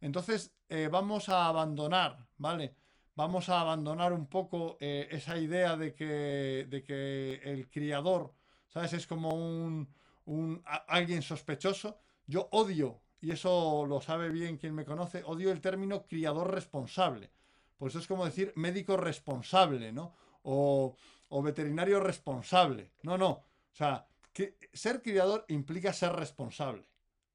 Entonces, 0.00 0.52
vamos 0.90 1.28
a 1.28 1.46
abandonar, 1.46 2.18
¿vale? 2.36 2.74
Vamos 3.14 3.48
a 3.48 3.60
abandonar 3.60 4.12
un 4.12 4.26
poco 4.26 4.76
esa 4.80 5.38
idea 5.38 5.76
de 5.76 5.94
que, 5.94 6.66
de 6.68 6.82
que 6.82 7.40
el 7.44 7.70
criador, 7.70 8.34
¿sabes? 8.68 8.92
Es 8.92 9.06
como 9.06 9.30
un, 9.30 9.88
un, 10.26 10.62
alguien 10.86 11.22
sospechoso. 11.22 11.98
Yo 12.26 12.48
odio, 12.52 13.00
y 13.20 13.30
eso 13.32 13.86
lo 13.88 14.00
sabe 14.00 14.28
bien 14.28 14.58
quien 14.58 14.74
me 14.74 14.84
conoce, 14.84 15.22
odio 15.24 15.50
el 15.50 15.60
término 15.60 16.06
criador 16.06 16.52
responsable. 16.52 17.30
Pues 17.78 17.92
eso 17.92 18.00
es 18.00 18.06
como 18.06 18.24
decir 18.24 18.52
médico 18.56 18.96
responsable, 18.96 19.92
¿no? 19.92 20.14
O, 20.42 20.96
veterinario 21.42 22.00
responsable. 22.00 22.92
No, 23.02 23.18
no. 23.18 23.30
O 23.30 23.44
sea, 23.72 24.06
que 24.32 24.56
ser 24.72 25.02
criador 25.02 25.44
implica 25.48 25.92
ser 25.92 26.12
responsable. 26.12 26.88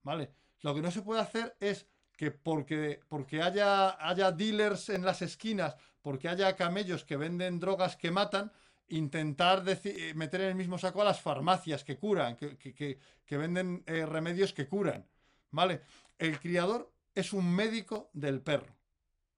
¿Vale? 0.04 0.32
Lo 0.62 0.74
que 0.74 0.82
no 0.82 0.90
se 0.90 1.04
puede 1.04 1.22
hacer 1.22 1.56
es 1.60 1.88
que 2.18 2.32
porque, 2.32 3.02
porque 3.08 3.42
haya, 3.42 3.98
haya 4.08 4.32
dealers 4.32 4.90
en 4.90 5.06
las 5.06 5.22
esquinas, 5.22 5.76
porque 6.02 6.28
haya 6.28 6.56
camellos 6.56 7.04
que 7.04 7.18
venden 7.18 7.60
drogas 7.60 7.96
que 7.96 8.12
matan, 8.12 8.52
intentar 8.92 9.64
eh, 9.68 10.14
meter 10.16 10.42
en 10.42 10.48
el 10.50 10.56
mismo 10.56 10.78
saco 10.78 11.02
a 11.02 11.06
las 11.06 11.22
farmacias 11.22 11.84
que 11.84 11.98
curan, 11.98 12.36
que, 12.36 12.98
venden 13.30 13.84
eh, 13.86 14.06
remedios 14.06 14.54
que 14.54 14.68
curan. 14.68 15.06
¿Vale? 15.52 15.82
El 16.18 16.40
criador 16.40 16.94
es 17.16 17.34
un 17.34 17.54
médico 17.54 18.10
del 18.14 18.42
perro. 18.42 18.76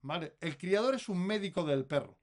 ¿Vale? 0.02 0.36
El 0.42 0.58
criador 0.58 0.96
es 0.96 1.08
un 1.10 1.26
médico 1.26 1.64
del 1.64 1.86
perro. 1.86 2.18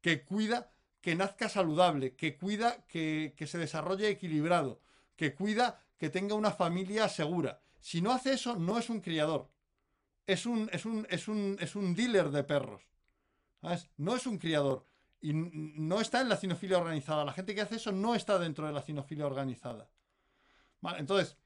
Que 0.00 0.22
cuida 0.22 0.72
que 1.00 1.14
nazca 1.14 1.48
saludable, 1.48 2.14
que 2.14 2.36
cuida 2.36 2.84
que, 2.86 3.32
se 3.46 3.58
desarrolle 3.58 4.08
equilibrado, 4.08 4.80
que 5.14 5.34
cuida 5.34 5.80
que 5.98 6.10
tenga 6.10 6.34
una 6.34 6.50
familia 6.50 7.08
segura. 7.08 7.62
Si 7.80 8.02
no 8.02 8.12
hace 8.12 8.34
eso, 8.34 8.56
no 8.56 8.78
es 8.78 8.90
un 8.90 9.00
criador. 9.00 9.48
Es 10.26 10.46
un, 10.46 10.66
dealer 11.94 12.30
de 12.30 12.42
perros. 12.42 12.82
No 13.96 14.16
es 14.16 14.26
un 14.26 14.38
criador. 14.38 14.84
Y 15.26 15.32
no 15.34 16.00
está 16.00 16.20
en 16.20 16.28
la 16.28 16.36
cinofilia 16.36 16.78
organizada. 16.78 17.24
La 17.24 17.32
gente 17.32 17.52
que 17.52 17.60
hace 17.60 17.76
eso 17.76 17.90
no 17.90 18.14
está 18.14 18.38
dentro 18.38 18.64
de 18.64 18.72
la 18.72 18.80
cinofilia 18.80 19.26
organizada. 19.26 19.88
Vale, 20.80 21.00
entonces, 21.00 21.36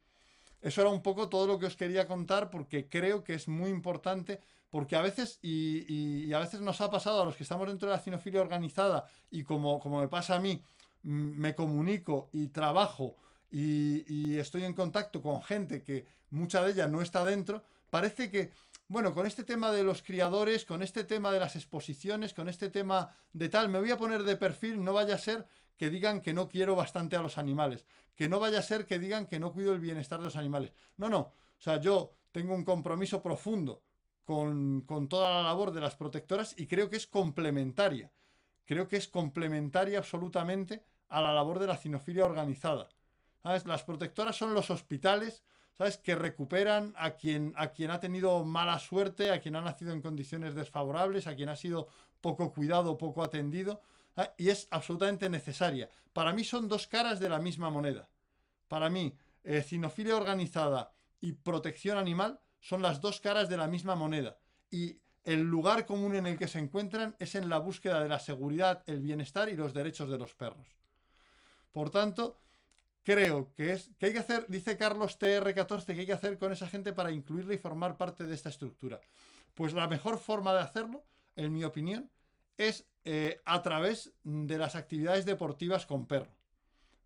eso 0.61 0.83
era 0.83 0.91
un 0.91 1.01
poco 1.01 1.31
todo 1.31 1.47
lo 1.47 1.59
que 1.59 1.65
os 1.65 1.77
quería 1.77 2.07
contar 2.07 2.51
porque 2.51 2.91
creo 2.91 3.25
que 3.25 3.33
es 3.33 3.49
muy 3.49 3.71
importante. 3.71 4.39
Porque 4.69 4.97
a 4.97 5.01
veces, 5.01 5.39
y, 5.41 6.31
a 6.31 6.41
veces 6.41 6.61
nos 6.61 6.79
ha 6.83 6.91
pasado 6.91 7.23
a 7.23 7.25
los 7.25 7.37
que 7.37 7.43
estamos 7.43 7.69
dentro 7.69 7.89
de 7.89 7.97
la 7.97 8.03
cinofilia 8.03 8.43
organizada, 8.43 9.07
y 9.31 9.45
como, 9.45 9.81
como 9.81 10.01
me 10.01 10.09
pasa 10.09 10.37
a 10.37 10.41
mí, 10.41 10.63
me 11.03 11.55
comunico 11.55 12.29
y 12.35 12.49
trabajo 12.49 13.17
y, 13.51 14.05
y 14.07 14.37
estoy 14.37 14.65
en 14.65 14.75
contacto 14.75 15.23
con 15.23 15.43
gente 15.43 15.83
que 15.83 16.05
mucha 16.29 16.63
de 16.63 16.73
ella 16.73 16.87
no 16.87 17.01
está 17.01 17.25
dentro, 17.25 17.65
parece 17.89 18.31
que 18.31 18.53
bueno, 18.91 19.15
con 19.15 19.25
este 19.25 19.45
tema 19.45 19.71
de 19.71 19.85
los 19.85 20.03
criadores, 20.03 20.65
con 20.65 20.83
este 20.83 21.05
tema 21.05 21.31
de 21.31 21.39
las 21.39 21.55
exposiciones, 21.55 22.35
con 22.35 22.49
este 22.49 22.71
tema 22.71 23.15
de 23.33 23.49
tal, 23.49 23.69
me 23.69 23.79
voy 23.79 23.93
a 23.93 23.97
poner 23.97 24.25
de 24.25 24.35
perfil, 24.35 24.83
no 24.83 24.93
vaya 24.93 25.15
a 25.15 25.19
ser 25.19 25.47
que 25.77 25.91
digan 25.91 26.21
que 26.21 26.35
no 26.35 26.49
quiero 26.49 26.75
bastante 26.75 27.15
a 27.15 27.23
los 27.23 27.39
animales, 27.39 27.87
que 28.17 28.29
no 28.29 28.41
vaya 28.41 28.59
a 28.59 28.63
ser 28.63 28.87
que 28.87 28.99
digan 28.99 29.29
que 29.29 29.39
no 29.39 29.53
cuido 29.53 29.73
el 29.75 29.79
bienestar 29.79 30.19
de 30.19 30.25
los 30.25 30.35
animales. 30.35 30.73
No, 30.97 31.09
no, 31.09 31.21
o 31.21 31.61
sea, 31.61 31.81
yo 31.81 32.17
tengo 32.33 32.53
un 32.53 32.65
compromiso 32.65 33.23
profundo 33.23 33.85
con, 34.25 34.85
toda 35.09 35.35
la 35.35 35.43
labor 35.45 35.71
de 35.71 35.83
las 35.83 35.95
protectoras 35.95 36.57
y 36.59 36.67
creo 36.67 36.91
que 36.91 36.97
es 36.97 37.07
complementaria. 37.07 38.11
Creo 38.65 38.89
que 38.89 38.97
es 38.97 39.07
complementaria 39.07 39.99
absolutamente 39.99 40.85
a 41.11 41.21
la 41.21 41.33
labor 41.33 41.61
de 41.61 41.69
la 41.69 41.77
cinofilia 41.77 42.25
organizada. 42.25 42.89
Las 43.45 43.85
protectoras 43.85 44.35
son 44.35 44.53
los 44.53 44.69
hospitales 44.69 45.45
¿sabes? 45.81 45.97
Que 45.97 46.15
recuperan 46.15 46.93
a 46.99 47.13
quien, 47.13 47.55
a 47.57 47.69
quien 47.69 47.91
ha 47.91 48.01
tenido 48.01 48.45
mala 48.45 48.79
suerte, 48.79 49.31
a 49.31 49.41
quien 49.41 49.57
ha 49.57 49.63
nacido 49.63 49.93
en 49.93 50.03
condiciones 50.03 50.55
desfavorables, 50.55 51.27
a 51.27 51.35
quien 51.35 51.49
ha 51.49 51.57
sido 51.57 51.89
poco 52.21 52.53
cuidado, 52.53 52.99
poco 52.99 53.23
atendido, 53.23 53.81
y 54.37 54.51
es 54.51 54.69
absolutamente 54.71 55.31
necesaria. 55.31 55.89
Para 56.13 56.35
mí 56.35 56.45
son 56.45 56.69
dos 56.69 56.87
caras 56.87 57.19
de 57.19 57.31
la 57.31 57.39
misma 57.39 57.71
moneda. 57.71 58.11
Para 58.69 58.91
mí, 58.91 59.17
eh, 59.43 59.63
cinofilia 59.63 60.17
organizada 60.17 60.93
y 61.19 61.33
protección 61.33 61.97
animal 61.97 62.41
son 62.61 62.83
las 62.83 63.01
dos 63.01 63.19
caras 63.23 63.49
de 63.49 63.57
la 63.57 63.67
misma 63.67 63.95
moneda. 63.95 64.37
Y 64.71 65.01
el 65.25 65.41
lugar 65.45 65.87
común 65.87 66.15
en 66.15 66.27
el 66.27 66.37
que 66.37 66.49
se 66.49 66.59
encuentran 66.59 67.17
es 67.19 67.35
en 67.37 67.49
la 67.49 67.57
búsqueda 67.57 68.03
de 68.03 68.09
la 68.11 68.19
seguridad, 68.19 68.83
el 68.85 69.01
bienestar 69.01 69.49
y 69.49 69.57
los 69.57 69.73
derechos 69.73 70.11
de 70.11 70.19
los 70.19 70.35
perros. 70.35 70.77
Por 71.73 71.89
tanto, 71.89 72.37
creo 73.03 73.53
que 73.55 73.73
es 73.73 73.91
que 73.99 74.07
hay 74.07 74.13
que 74.13 74.19
hacer, 74.19 74.47
dice 74.49 74.77
Carlos 74.77 75.19
TR14, 75.19 75.87
que 75.87 76.01
hay 76.01 76.07
que 76.07 76.13
hacer 76.13 76.39
con 76.39 76.53
esa 76.53 76.69
gente 76.69 76.93
para 76.93 77.11
incluirla 77.11 77.55
y 77.55 77.59
formar 77.59 77.97
parte 77.97 78.25
de 78.25 78.35
esta 78.35 78.49
estructura. 78.49 79.01
Pues 79.55 79.73
la 79.73 79.89
mejor 79.89 80.19
forma 80.19 80.53
de 80.53 80.61
hacerlo, 80.61 81.05
en 81.37 81.53
mi 81.53 81.65
opinión, 81.65 82.11
es 82.57 82.87
eh, 83.05 83.41
a 83.45 83.63
través 83.63 84.13
de 84.23 84.59
las 84.59 84.77
actividades 84.77 85.25
deportivas 85.25 85.87
con 85.87 86.07
perro. 86.07 86.37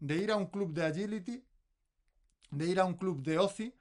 De 0.00 0.16
ir 0.16 0.30
a 0.30 0.36
un 0.36 0.46
club 0.46 0.72
de 0.72 0.84
agility, 0.84 1.44
de 2.50 2.66
ir 2.66 2.80
a 2.80 2.84
un 2.84 2.94
club 2.94 3.22
de 3.22 3.38
OCI, 3.38 3.74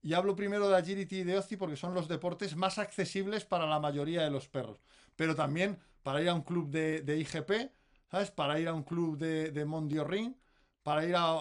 y 0.00 0.14
hablo 0.14 0.34
primero 0.34 0.68
de 0.68 0.76
agility 0.76 1.18
y 1.18 1.24
de 1.24 1.36
OCI 1.36 1.56
porque 1.56 1.76
son 1.76 1.92
los 1.92 2.08
deportes 2.08 2.56
más 2.56 2.78
accesibles 2.78 3.44
para 3.44 3.66
la 3.66 3.80
mayoría 3.80 4.22
de 4.22 4.30
los 4.30 4.48
perros. 4.48 4.80
Pero 5.16 5.34
también 5.34 5.78
para 6.02 6.22
ir 6.22 6.28
a 6.28 6.34
un 6.34 6.42
club 6.42 6.70
de, 6.70 7.02
IGP, 7.18 7.70
¿sabes? 8.10 8.30
Para 8.30 8.58
ir 8.58 8.68
a 8.68 8.74
un 8.74 8.84
club 8.84 9.18
de, 9.18 9.50
de 9.50 9.64
Mondio 9.64 10.04
Ring, 10.04 10.34
para 10.82 11.04
ir 11.04 11.14
a, 11.16 11.40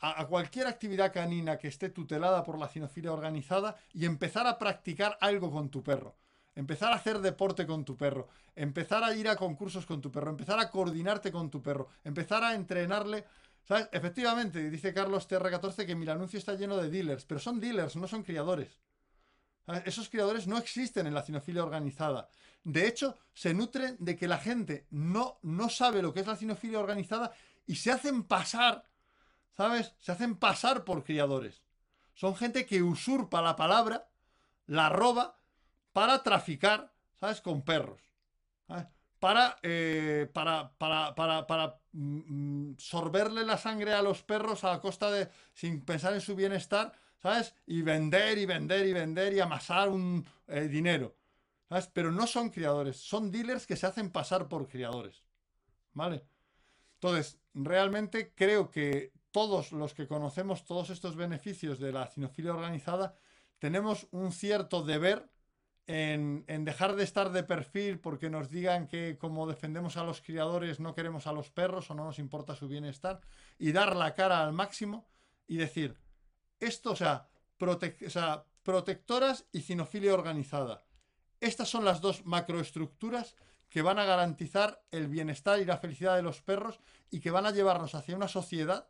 a- 0.00 0.26
cualquier 0.26 0.66
actividad 0.66 1.12
canina 1.12 1.58
que 1.58 1.68
esté 1.68 1.90
tutelada 1.90 2.42
por 2.42 2.58
la 2.58 2.68
cinofilia 2.68 3.12
organizada 3.12 3.76
y 3.92 4.06
empezar 4.06 4.46
a 4.46 4.58
practicar 4.58 5.18
algo 5.20 5.50
con 5.50 5.68
tu 5.68 5.82
perro. 5.82 6.16
Empezar 6.54 6.92
a 6.92 6.96
hacer 6.96 7.20
deporte 7.20 7.66
con 7.66 7.84
tu 7.84 7.96
perro, 7.96 8.28
empezar 8.56 9.04
a 9.04 9.14
ir 9.14 9.28
a 9.28 9.36
concursos 9.36 9.86
con 9.86 10.00
tu 10.00 10.10
perro, 10.10 10.30
empezar 10.30 10.58
a 10.58 10.70
coordinarte 10.70 11.30
con 11.30 11.50
tu 11.50 11.62
perro, 11.62 11.88
empezar 12.02 12.42
a 12.42 12.54
entrenarle. 12.54 13.24
¿Sabes? 13.62 13.88
Efectivamente, 13.92 14.70
dice 14.70 14.94
Carlos 14.94 15.26
TR14 15.28 15.86
que 15.86 15.94
mi 15.94 16.08
anuncio 16.08 16.38
está 16.38 16.54
lleno 16.54 16.76
de 16.78 16.90
dealers, 16.90 17.24
pero 17.26 17.38
son 17.38 17.60
dealers, 17.60 17.94
no 17.96 18.08
son 18.08 18.22
criadores. 18.22 18.80
Esos 19.84 20.08
criadores 20.08 20.46
no 20.46 20.56
existen 20.56 21.06
en 21.06 21.12
la 21.12 21.22
cinofilia 21.22 21.62
organizada. 21.62 22.30
De 22.64 22.88
hecho, 22.88 23.18
se 23.34 23.52
nutren 23.52 23.96
de 24.00 24.16
que 24.16 24.26
la 24.26 24.38
gente 24.38 24.86
no, 24.90 25.38
no 25.42 25.68
sabe 25.68 26.00
lo 26.00 26.12
que 26.14 26.20
es 26.20 26.26
la 26.26 26.36
cinofilia 26.36 26.80
organizada 26.80 27.32
y 27.68 27.76
se 27.76 27.92
hacen 27.92 28.24
pasar, 28.24 28.90
¿sabes? 29.56 29.94
Se 30.00 30.10
hacen 30.10 30.36
pasar 30.36 30.84
por 30.84 31.04
criadores. 31.04 31.62
Son 32.14 32.34
gente 32.34 32.66
que 32.66 32.82
usurpa 32.82 33.42
la 33.42 33.56
palabra, 33.56 34.08
la 34.66 34.88
roba 34.88 35.38
para 35.92 36.22
traficar, 36.22 36.94
¿sabes? 37.20 37.42
Con 37.42 37.62
perros. 37.62 38.00
¿sabes? 38.66 38.86
Para, 39.20 39.58
eh, 39.62 40.30
para, 40.32 40.72
para, 40.78 41.14
para, 41.14 41.46
para 41.46 41.80
mm, 41.92 42.70
mm, 42.70 42.76
sorberle 42.78 43.44
la 43.44 43.58
sangre 43.58 43.92
a 43.92 44.02
los 44.02 44.22
perros 44.22 44.64
a 44.64 44.80
costa 44.80 45.10
de, 45.10 45.28
sin 45.52 45.84
pensar 45.84 46.14
en 46.14 46.22
su 46.22 46.34
bienestar, 46.34 46.92
¿sabes? 47.22 47.54
Y 47.66 47.82
vender 47.82 48.38
y 48.38 48.46
vender 48.46 48.86
y 48.86 48.94
vender 48.94 49.34
y 49.34 49.40
amasar 49.40 49.90
un 49.90 50.26
eh, 50.46 50.68
dinero. 50.68 51.16
¿sabes? 51.68 51.88
Pero 51.92 52.12
no 52.12 52.26
son 52.26 52.48
criadores, 52.48 52.96
son 52.96 53.30
dealers 53.30 53.66
que 53.66 53.76
se 53.76 53.86
hacen 53.86 54.10
pasar 54.10 54.48
por 54.48 54.68
criadores. 54.68 55.22
¿Vale? 55.92 56.24
Entonces, 56.94 57.38
realmente 57.64 58.32
creo 58.34 58.70
que 58.70 59.12
todos 59.30 59.72
los 59.72 59.94
que 59.94 60.06
conocemos 60.06 60.64
todos 60.64 60.90
estos 60.90 61.16
beneficios 61.16 61.78
de 61.78 61.92
la 61.92 62.06
cinofilia 62.06 62.54
organizada, 62.54 63.14
tenemos 63.58 64.08
un 64.10 64.32
cierto 64.32 64.82
deber 64.82 65.28
en, 65.86 66.44
en 66.48 66.64
dejar 66.64 66.96
de 66.96 67.04
estar 67.04 67.30
de 67.30 67.42
perfil 67.42 67.98
porque 67.98 68.30
nos 68.30 68.50
digan 68.50 68.86
que 68.86 69.16
como 69.18 69.46
defendemos 69.46 69.96
a 69.96 70.04
los 70.04 70.20
criadores 70.20 70.80
no 70.80 70.94
queremos 70.94 71.26
a 71.26 71.32
los 71.32 71.50
perros 71.50 71.90
o 71.90 71.94
no 71.94 72.04
nos 72.04 72.18
importa 72.18 72.54
su 72.54 72.68
bienestar 72.68 73.20
y 73.58 73.72
dar 73.72 73.96
la 73.96 74.14
cara 74.14 74.42
al 74.42 74.52
máximo 74.52 75.06
y 75.46 75.56
decir, 75.56 75.96
esto, 76.60 76.92
o 76.92 76.96
sea, 76.96 77.28
o 77.60 78.10
sea, 78.10 78.44
protectoras 78.62 79.46
y 79.50 79.62
cinofilia 79.62 80.14
organizada. 80.14 80.84
Estas 81.40 81.68
son 81.68 81.84
las 81.84 82.00
dos 82.00 82.26
macroestructuras 82.26 83.34
que 83.68 83.82
van 83.82 83.98
a 83.98 84.04
garantizar 84.04 84.82
el 84.90 85.08
bienestar 85.08 85.60
y 85.60 85.64
la 85.64 85.78
felicidad 85.78 86.16
de 86.16 86.22
los 86.22 86.42
perros 86.42 86.80
y 87.10 87.20
que 87.20 87.30
van 87.30 87.46
a 87.46 87.50
llevarnos 87.50 87.94
hacia 87.94 88.16
una 88.16 88.28
sociedad 88.28 88.88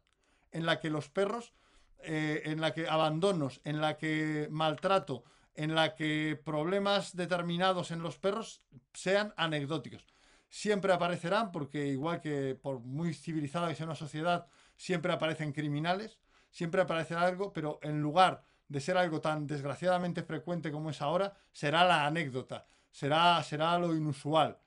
en 0.52 0.66
la 0.66 0.80
que 0.80 0.90
los 0.90 1.08
perros, 1.08 1.52
eh, 2.00 2.42
en 2.44 2.60
la 2.60 2.72
que 2.72 2.88
abandonos, 2.88 3.60
en 3.64 3.80
la 3.80 3.96
que 3.96 4.48
maltrato, 4.50 5.24
en 5.54 5.74
la 5.74 5.94
que 5.96 6.40
problemas 6.44 7.16
determinados 7.16 7.90
en 7.90 8.02
los 8.02 8.18
perros 8.18 8.62
sean 8.92 9.34
anecdóticos. 9.36 10.06
Siempre 10.48 10.92
aparecerán, 10.92 11.50
porque 11.50 11.88
igual 11.88 12.20
que 12.20 12.54
por 12.54 12.80
muy 12.80 13.12
civilizada 13.12 13.68
que 13.68 13.74
sea 13.74 13.86
una 13.86 13.94
sociedad, 13.94 14.46
siempre 14.76 15.12
aparecen 15.12 15.52
criminales, 15.52 16.18
siempre 16.50 16.80
aparecerá 16.80 17.22
algo, 17.22 17.52
pero 17.52 17.80
en 17.82 18.00
lugar 18.00 18.44
de 18.68 18.80
ser 18.80 18.96
algo 18.96 19.20
tan 19.20 19.46
desgraciadamente 19.46 20.22
frecuente 20.22 20.70
como 20.70 20.90
es 20.90 21.02
ahora, 21.02 21.34
será 21.52 21.84
la 21.84 22.06
anécdota, 22.06 22.66
será, 22.90 23.42
será 23.42 23.78
lo 23.78 23.94
inusual. 23.94 24.58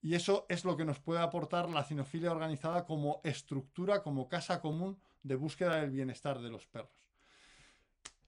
Y 0.00 0.14
eso 0.14 0.46
es 0.48 0.64
lo 0.64 0.76
que 0.76 0.84
nos 0.84 1.00
puede 1.00 1.20
aportar 1.20 1.68
la 1.68 1.84
cinofilia 1.84 2.30
organizada 2.30 2.86
como 2.86 3.20
estructura, 3.24 4.02
como 4.02 4.28
casa 4.28 4.60
común 4.60 5.00
de 5.22 5.34
búsqueda 5.34 5.80
del 5.80 5.90
bienestar 5.90 6.40
de 6.40 6.50
los 6.50 6.66
perros. 6.66 6.92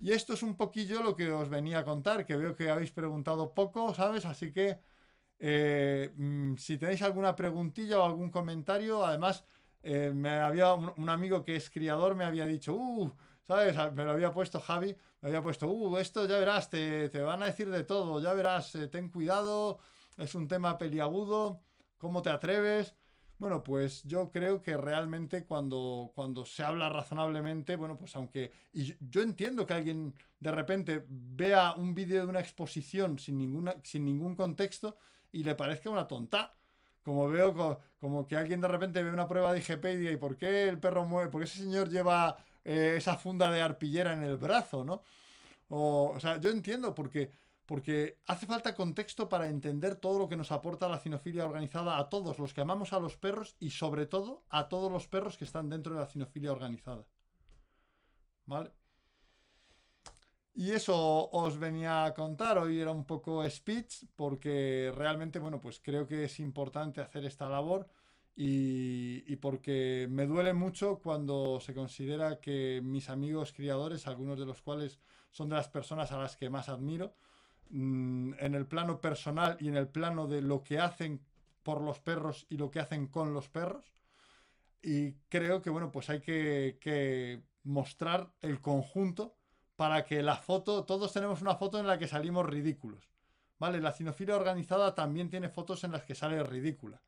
Y 0.00 0.12
esto 0.12 0.32
es 0.32 0.42
un 0.42 0.56
poquillo 0.56 1.02
lo 1.02 1.14
que 1.14 1.30
os 1.30 1.48
venía 1.48 1.80
a 1.80 1.84
contar, 1.84 2.24
que 2.24 2.36
veo 2.36 2.56
que 2.56 2.70
habéis 2.70 2.90
preguntado 2.90 3.52
poco, 3.54 3.94
¿sabes? 3.94 4.24
Así 4.24 4.52
que 4.52 4.80
eh, 5.38 6.12
mm, 6.16 6.56
si 6.56 6.78
tenéis 6.78 7.02
alguna 7.02 7.36
preguntilla 7.36 7.98
o 8.00 8.04
algún 8.04 8.30
comentario, 8.30 9.04
además 9.04 9.44
eh, 9.82 10.12
me 10.14 10.30
había 10.30 10.74
un, 10.74 11.08
amigo 11.08 11.42
que 11.44 11.56
es 11.56 11.70
criador 11.70 12.14
me 12.14 12.24
había 12.24 12.46
dicho, 12.46 12.74
uh, 12.74 13.10
¿sabes? 13.46 13.74
Me 13.94 14.04
lo 14.04 14.12
había 14.12 14.32
puesto 14.32 14.60
Javi, 14.60 14.94
me 15.20 15.28
había 15.28 15.42
puesto, 15.42 15.68
uh, 15.68 15.96
esto 15.98 16.26
ya 16.26 16.38
verás, 16.38 16.68
te, 16.68 17.08
te 17.08 17.20
van 17.22 17.42
a 17.42 17.46
decir 17.46 17.70
de 17.70 17.84
todo, 17.84 18.20
ya 18.20 18.34
verás, 18.34 18.74
eh, 18.74 18.88
ten 18.88 19.08
cuidado, 19.08 19.78
es 20.20 20.34
un 20.34 20.48
tema 20.48 20.78
peliagudo, 20.78 21.62
¿cómo 21.98 22.22
te 22.22 22.30
atreves? 22.30 22.94
Bueno, 23.38 23.62
pues 23.64 24.02
yo 24.04 24.30
creo 24.30 24.60
que 24.62 24.76
realmente 24.76 25.46
cuando, 25.46 26.12
cuando 26.14 26.44
se 26.44 26.62
habla 26.62 26.90
razonablemente, 26.90 27.76
bueno, 27.76 27.96
pues 27.96 28.14
aunque... 28.16 28.52
Y 28.72 28.94
yo, 29.00 29.22
entiendo 29.22 29.66
que 29.66 29.74
alguien 29.74 30.14
de 30.38 30.50
repente 30.52 31.04
vea 31.08 31.72
un 31.74 31.94
vídeo 31.94 32.22
de 32.22 32.28
una 32.28 32.40
exposición 32.40 33.18
sin, 33.18 33.38
ninguna, 33.38 33.76
sin 33.82 34.04
ningún 34.04 34.36
contexto 34.36 34.96
y 35.32 35.42
le 35.44 35.54
parezca 35.54 35.88
una 35.90 36.06
tonta. 36.06 36.54
Como 37.02 37.28
veo 37.30 37.54
co- 37.54 37.78
como 37.98 38.26
que 38.26 38.36
alguien 38.36 38.60
de 38.60 38.68
repente 38.68 39.02
ve 39.02 39.10
una 39.10 39.26
prueba 39.28 39.52
de 39.52 39.60
IGP 39.60 40.12
¿y 40.12 40.16
por 40.18 40.36
qué 40.36 40.68
el 40.68 40.78
perro 40.78 41.06
mueve? 41.06 41.30
¿Por 41.30 41.40
qué 41.40 41.46
ese 41.46 41.58
señor 41.60 41.88
lleva 41.88 42.36
eh, 42.64 42.94
esa 42.98 43.16
funda 43.16 43.50
de 43.50 43.62
arpillera 43.62 44.12
en 44.12 44.22
el 44.22 44.36
brazo, 44.36 44.84
no? 44.84 45.02
O, 45.68 46.12
o 46.16 46.20
sea, 46.20 46.38
yo 46.40 46.50
entiendo 46.50 46.94
porque, 46.94 47.30
porque 47.70 48.18
hace 48.26 48.46
falta 48.46 48.74
contexto 48.74 49.28
para 49.28 49.46
entender 49.46 49.94
todo 49.94 50.18
lo 50.18 50.28
que 50.28 50.36
nos 50.36 50.50
aporta 50.50 50.88
la 50.88 50.98
cinofilia 50.98 51.44
organizada 51.44 51.98
a 51.98 52.08
todos 52.08 52.40
los 52.40 52.52
que 52.52 52.62
amamos 52.62 52.92
a 52.92 52.98
los 52.98 53.16
perros 53.16 53.54
y 53.60 53.70
sobre 53.70 54.06
todo 54.06 54.42
a 54.48 54.68
todos 54.68 54.90
los 54.90 55.06
perros 55.06 55.38
que 55.38 55.44
están 55.44 55.70
dentro 55.70 55.94
de 55.94 56.00
la 56.00 56.08
cinofilia 56.08 56.50
organizada. 56.50 57.06
¿Vale? 58.44 58.72
Y 60.52 60.72
eso 60.72 61.30
os 61.30 61.60
venía 61.60 62.06
a 62.06 62.12
contar, 62.12 62.58
hoy 62.58 62.80
era 62.80 62.90
un 62.90 63.04
poco 63.04 63.48
speech, 63.48 64.02
porque 64.16 64.92
realmente, 64.96 65.38
bueno, 65.38 65.60
pues 65.60 65.78
creo 65.78 66.08
que 66.08 66.24
es 66.24 66.40
importante 66.40 67.00
hacer 67.00 67.24
esta 67.24 67.48
labor 67.48 67.88
y, 68.34 69.22
y 69.32 69.36
porque 69.36 70.08
me 70.10 70.26
duele 70.26 70.54
mucho 70.54 70.98
cuando 70.98 71.60
se 71.60 71.72
considera 71.72 72.40
que 72.40 72.80
mis 72.82 73.08
amigos 73.10 73.52
criadores, 73.52 74.08
algunos 74.08 74.40
de 74.40 74.46
los 74.46 74.60
cuales 74.60 74.98
son 75.30 75.50
de 75.50 75.54
las 75.54 75.68
personas 75.68 76.10
a 76.10 76.18
las 76.18 76.34
que 76.36 76.50
más 76.50 76.68
admiro, 76.68 77.14
mm, 77.70 78.34
en 78.38 78.54
el 78.54 78.66
plano 78.66 79.00
personal 79.00 79.56
y 79.60 79.68
en 79.68 79.76
el 79.76 79.88
plano 79.88 80.26
de 80.26 80.42
lo 80.42 80.62
que 80.62 80.78
hacen 80.78 81.20
por 81.62 81.80
los 81.80 82.00
perros 82.00 82.46
y 82.48 82.56
lo 82.56 82.70
que 82.70 82.80
hacen 82.80 83.06
con 83.06 83.34
los 83.34 83.48
perros. 83.48 83.92
Y 84.82 85.12
creo 85.28 85.62
que, 85.62 85.70
bueno, 85.70 85.90
pues 85.90 86.08
hay 86.10 86.20
que, 86.20 86.78
que 86.80 87.42
mostrar 87.64 88.32
el 88.40 88.60
conjunto 88.60 89.36
para 89.76 90.04
que 90.04 90.22
la 90.22 90.36
foto, 90.36 90.84
todos 90.84 91.12
tenemos 91.12 91.42
una 91.42 91.56
foto 91.56 91.78
en 91.78 91.86
la 91.86 91.98
que 91.98 92.08
salimos 92.08 92.46
ridículos. 92.46 93.08
¿Vale? 93.58 93.80
La 93.80 93.92
cinofilia 93.92 94.36
organizada 94.36 94.94
también 94.94 95.28
tiene 95.28 95.50
fotos 95.50 95.84
en 95.84 95.92
las 95.92 96.02
que 96.02 96.14
sale 96.14 96.42
ridícula. 96.42 97.02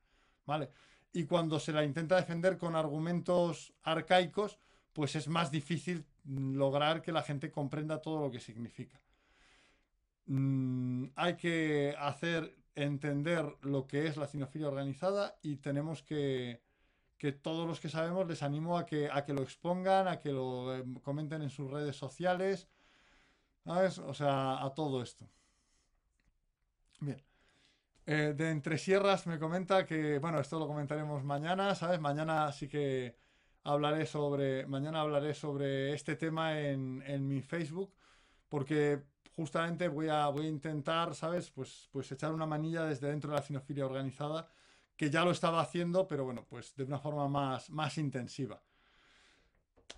¿Vale? 0.45 0.71
Y 1.13 1.25
cuando 1.25 1.59
se 1.59 1.73
la 1.73 1.85
intenta 1.85 2.17
defender 2.17 2.59
con 2.59 2.77
argumentos 2.77 3.73
arcaicos, 3.83 4.59
pues 4.93 5.17
es 5.17 5.29
más 5.29 5.51
difícil 5.51 6.05
lograr 6.25 7.03
que 7.03 7.13
la 7.13 7.23
gente 7.23 7.51
comprenda 7.51 8.01
todo 8.01 8.21
lo 8.21 8.31
que 8.31 8.41
significa. 8.41 9.01
Mm, 10.33 11.11
hay 11.17 11.37
que 11.37 11.95
hacer 11.99 12.57
entender 12.75 13.45
lo 13.61 13.87
que 13.87 14.07
es 14.07 14.17
la 14.17 14.27
cinofilia 14.27 14.69
organizada 14.69 15.37
y 15.43 15.57
tenemos 15.57 16.03
que, 16.03 16.63
que 17.19 17.33
todos 17.33 17.67
los 17.67 17.81
que 17.81 17.91
sabemos 17.91 18.27
les 18.27 18.43
animo 18.43 18.79
a 18.79 18.87
que, 18.87 19.11
a 19.13 19.27
que 19.27 19.35
lo 19.35 19.43
expongan, 19.43 20.09
a 20.09 20.21
que 20.21 20.33
lo 20.33 20.75
eh, 20.75 20.85
comenten 21.03 21.43
en 21.43 21.51
sus 21.51 21.71
redes 21.71 21.97
sociales, 21.97 22.67
¿sabes? 23.67 23.99
O 23.99 24.15
sea, 24.15 24.65
a 24.65 24.73
todo 24.75 25.03
esto. 25.03 25.29
Bien. 27.01 27.23
Eh, 28.07 28.33
de 28.35 28.51
Entre 28.51 28.79
Sierras 28.79 29.27
me 29.27 29.39
comenta 29.39 29.85
que, 29.85 30.19
bueno, 30.19 30.41
esto 30.41 30.59
lo 30.59 30.67
comentaremos 30.67 31.23
mañana, 31.25 31.75
¿sabes? 31.75 32.01
Mañana 32.01 32.51
sí 32.53 32.69
que 32.69 33.17
hablaré 33.65 34.07
sobre, 34.07 34.67
mañana 34.67 35.03
hablaré 35.03 35.35
sobre 35.35 35.93
este 35.93 36.17
tema 36.17 36.59
en, 36.59 37.03
en 37.07 37.29
mi 37.29 37.43
Facebook, 37.43 37.93
porque 38.53 39.03
justamente 39.35 39.89
voy 39.89 40.11
a, 40.11 40.27
voy 40.29 40.45
a 40.45 40.49
intentar, 40.51 41.15
¿sabes? 41.15 41.51
Pues, 41.51 41.89
pues 41.91 42.13
echar 42.13 42.35
una 42.35 42.45
manilla 42.45 42.85
desde 42.85 43.09
dentro 43.09 43.31
de 43.31 43.37
la 43.37 43.43
cinofilia 43.43 43.87
organizada, 43.87 44.47
que 44.95 45.09
ya 45.09 45.25
lo 45.25 45.31
estaba 45.31 45.63
haciendo, 45.63 46.07
pero 46.07 46.27
bueno, 46.27 46.45
pues 46.47 46.77
de 46.77 46.85
una 46.85 46.99
forma 46.99 47.27
más, 47.29 47.71
más 47.71 47.97
intensiva. 47.97 48.63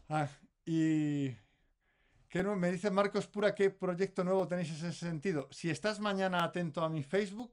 Ah, 0.09 0.29
y 0.65 1.31
¿qué 2.29 2.45
no- 2.45 2.55
me 2.55 2.71
dice 2.71 2.93
Marcos 2.93 3.27
Pura 3.27 3.57
qué 3.57 3.71
proyecto 3.71 4.23
nuevo 4.23 4.47
tenéis 4.47 4.71
en 4.71 4.91
ese 4.91 4.93
sentido. 4.93 5.49
Si 5.51 5.69
estás 5.69 5.99
mañana 5.99 6.45
atento 6.45 6.85
a 6.85 6.89
mi 6.89 7.03
Facebook, 7.03 7.53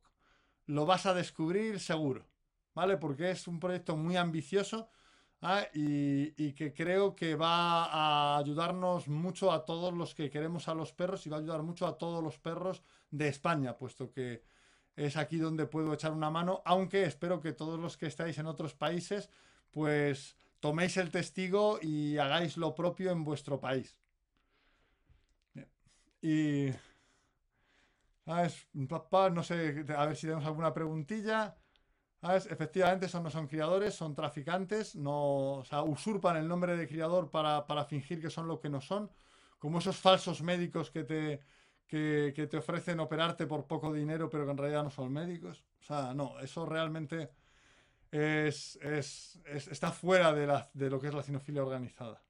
lo 0.67 0.85
vas 0.85 1.07
a 1.07 1.15
descubrir 1.15 1.79
seguro, 1.79 2.27
¿vale? 2.75 2.97
Porque 2.97 3.31
es 3.31 3.47
un 3.47 3.59
proyecto 3.59 3.97
muy 3.97 4.17
ambicioso 4.17 4.91
ah, 5.41 5.65
y, 5.73 6.53
que 6.53 6.73
creo 6.73 7.15
que 7.15 7.35
va 7.35 7.85
a 7.85 8.37
ayudarnos 8.37 9.07
mucho 9.07 9.51
a 9.51 9.65
todos 9.65 9.93
los 9.93 10.15
que 10.15 10.29
queremos 10.29 10.67
a 10.67 10.73
los 10.73 10.93
perros 10.93 11.25
y 11.25 11.29
va 11.29 11.37
a 11.37 11.39
ayudar 11.39 11.63
mucho 11.63 11.87
a 11.87 11.97
todos 11.97 12.23
los 12.23 12.39
perros 12.39 12.83
de 13.09 13.27
España, 13.27 13.77
puesto 13.77 14.11
que 14.11 14.43
es 14.95 15.17
aquí 15.17 15.37
donde 15.37 15.65
puedo 15.67 15.93
echar 15.93 16.11
una 16.11 16.29
mano, 16.29 16.61
aunque 16.65 17.03
espero 17.03 17.41
que 17.41 17.53
todos 17.53 17.79
los 17.79 17.97
que 17.97 18.07
estáis 18.07 18.37
en 18.37 18.47
otros 18.47 18.73
países, 18.75 19.29
pues 19.71 20.35
toméis 20.59 20.97
el 20.97 21.11
testigo 21.11 21.79
y 21.81 22.17
hagáis 22.17 22.57
lo 22.57 22.75
propio 22.75 23.11
en 23.11 23.23
vuestro 23.23 23.59
país. 23.59 23.95
Y... 26.21 26.69
¿Sabes? 28.25 28.67
Papá, 28.87 29.29
no 29.29 29.43
sé, 29.43 29.83
a 29.97 30.05
ver 30.05 30.15
si 30.15 30.27
tenemos 30.27 30.45
alguna 30.45 30.73
preguntilla. 30.73 31.57
Efectivamente, 32.23 33.07
esos 33.07 33.21
no 33.23 33.31
son 33.31 33.47
criadores, 33.47 33.95
son 33.95 34.13
traficantes, 34.13 34.95
no, 34.95 35.63
usurpan 35.85 36.37
el 36.37 36.47
nombre 36.47 36.77
de 36.77 36.87
criador 36.87 37.31
para, 37.31 37.65
para 37.65 37.85
fingir 37.85 38.21
que 38.21 38.29
son 38.29 38.47
lo 38.47 38.59
que 38.59 38.69
no 38.69 38.79
son, 38.79 39.09
como 39.57 39.79
esos 39.79 39.97
falsos 39.97 40.43
médicos 40.43 40.91
que 40.91 41.03
te, 41.03 41.41
que, 41.87 42.31
que, 42.35 42.45
te 42.45 42.57
ofrecen 42.57 42.99
operarte 42.99 43.47
por 43.47 43.65
poco 43.65 43.91
dinero, 43.91 44.29
pero 44.29 44.45
que 44.45 44.51
en 44.51 44.57
realidad 44.57 44.83
no 44.83 44.91
son 44.91 45.11
médicos. 45.11 45.63
O 45.79 45.83
sea, 45.83 46.13
no, 46.13 46.39
eso 46.39 46.65
realmente 46.65 47.31
es, 48.11 48.77
es, 48.81 49.39
está 49.45 49.91
fuera 49.91 50.33
de, 50.33 50.45
la, 50.45 50.69
de, 50.73 50.89
lo 50.89 50.99
que 50.99 51.07
es 51.07 51.13
la 51.13 51.23
cinofilia 51.23 51.63
organizada. 51.63 52.21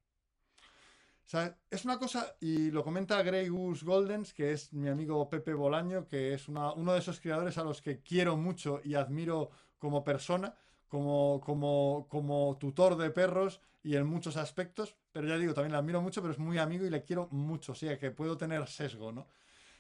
Es 1.70 1.86
una 1.86 1.98
cosa, 1.98 2.36
y 2.42 2.72
lo 2.72 2.84
comenta 2.84 3.22
Grey 3.24 3.48
Goose 3.48 3.86
Goldens, 3.86 4.34
que 4.34 4.52
es 4.52 4.74
mi 4.74 4.90
amigo 4.90 5.30
Pepe 5.30 5.54
Bolaño, 5.54 6.06
que 6.06 6.34
es 6.34 6.50
una, 6.50 6.74
uno 6.74 6.92
de 6.92 7.00
esos 7.00 7.22
creadores 7.22 7.58
a 7.58 7.64
los 7.64 7.82
que 7.82 8.02
quiero 8.02 8.36
mucho 8.36 8.82
y 8.84 8.96
admiro 8.96 9.50
como 9.78 10.04
persona, 10.04 10.54
como, 10.90 11.40
como, 11.40 12.08
como 12.10 12.58
tutor 12.60 12.98
de 12.98 13.12
perros 13.12 13.62
y 13.82 13.96
en 13.96 14.06
muchos 14.08 14.36
aspectos, 14.36 14.98
pero 15.14 15.26
ya 15.26 15.38
digo, 15.38 15.54
también 15.54 15.72
le 15.72 15.78
admiro 15.78 16.02
mucho, 16.02 16.22
pero 16.22 16.34
es 16.34 16.40
muy 16.40 16.58
amigo 16.58 16.86
y 16.86 16.90
le 16.90 17.04
quiero 17.04 17.30
mucho, 17.32 17.72
o 17.72 17.76
sea, 17.76 17.98
que 17.98 18.12
puedo 18.12 18.36
tener 18.36 18.68
sesgo, 18.68 19.14
¿no? 19.14 19.28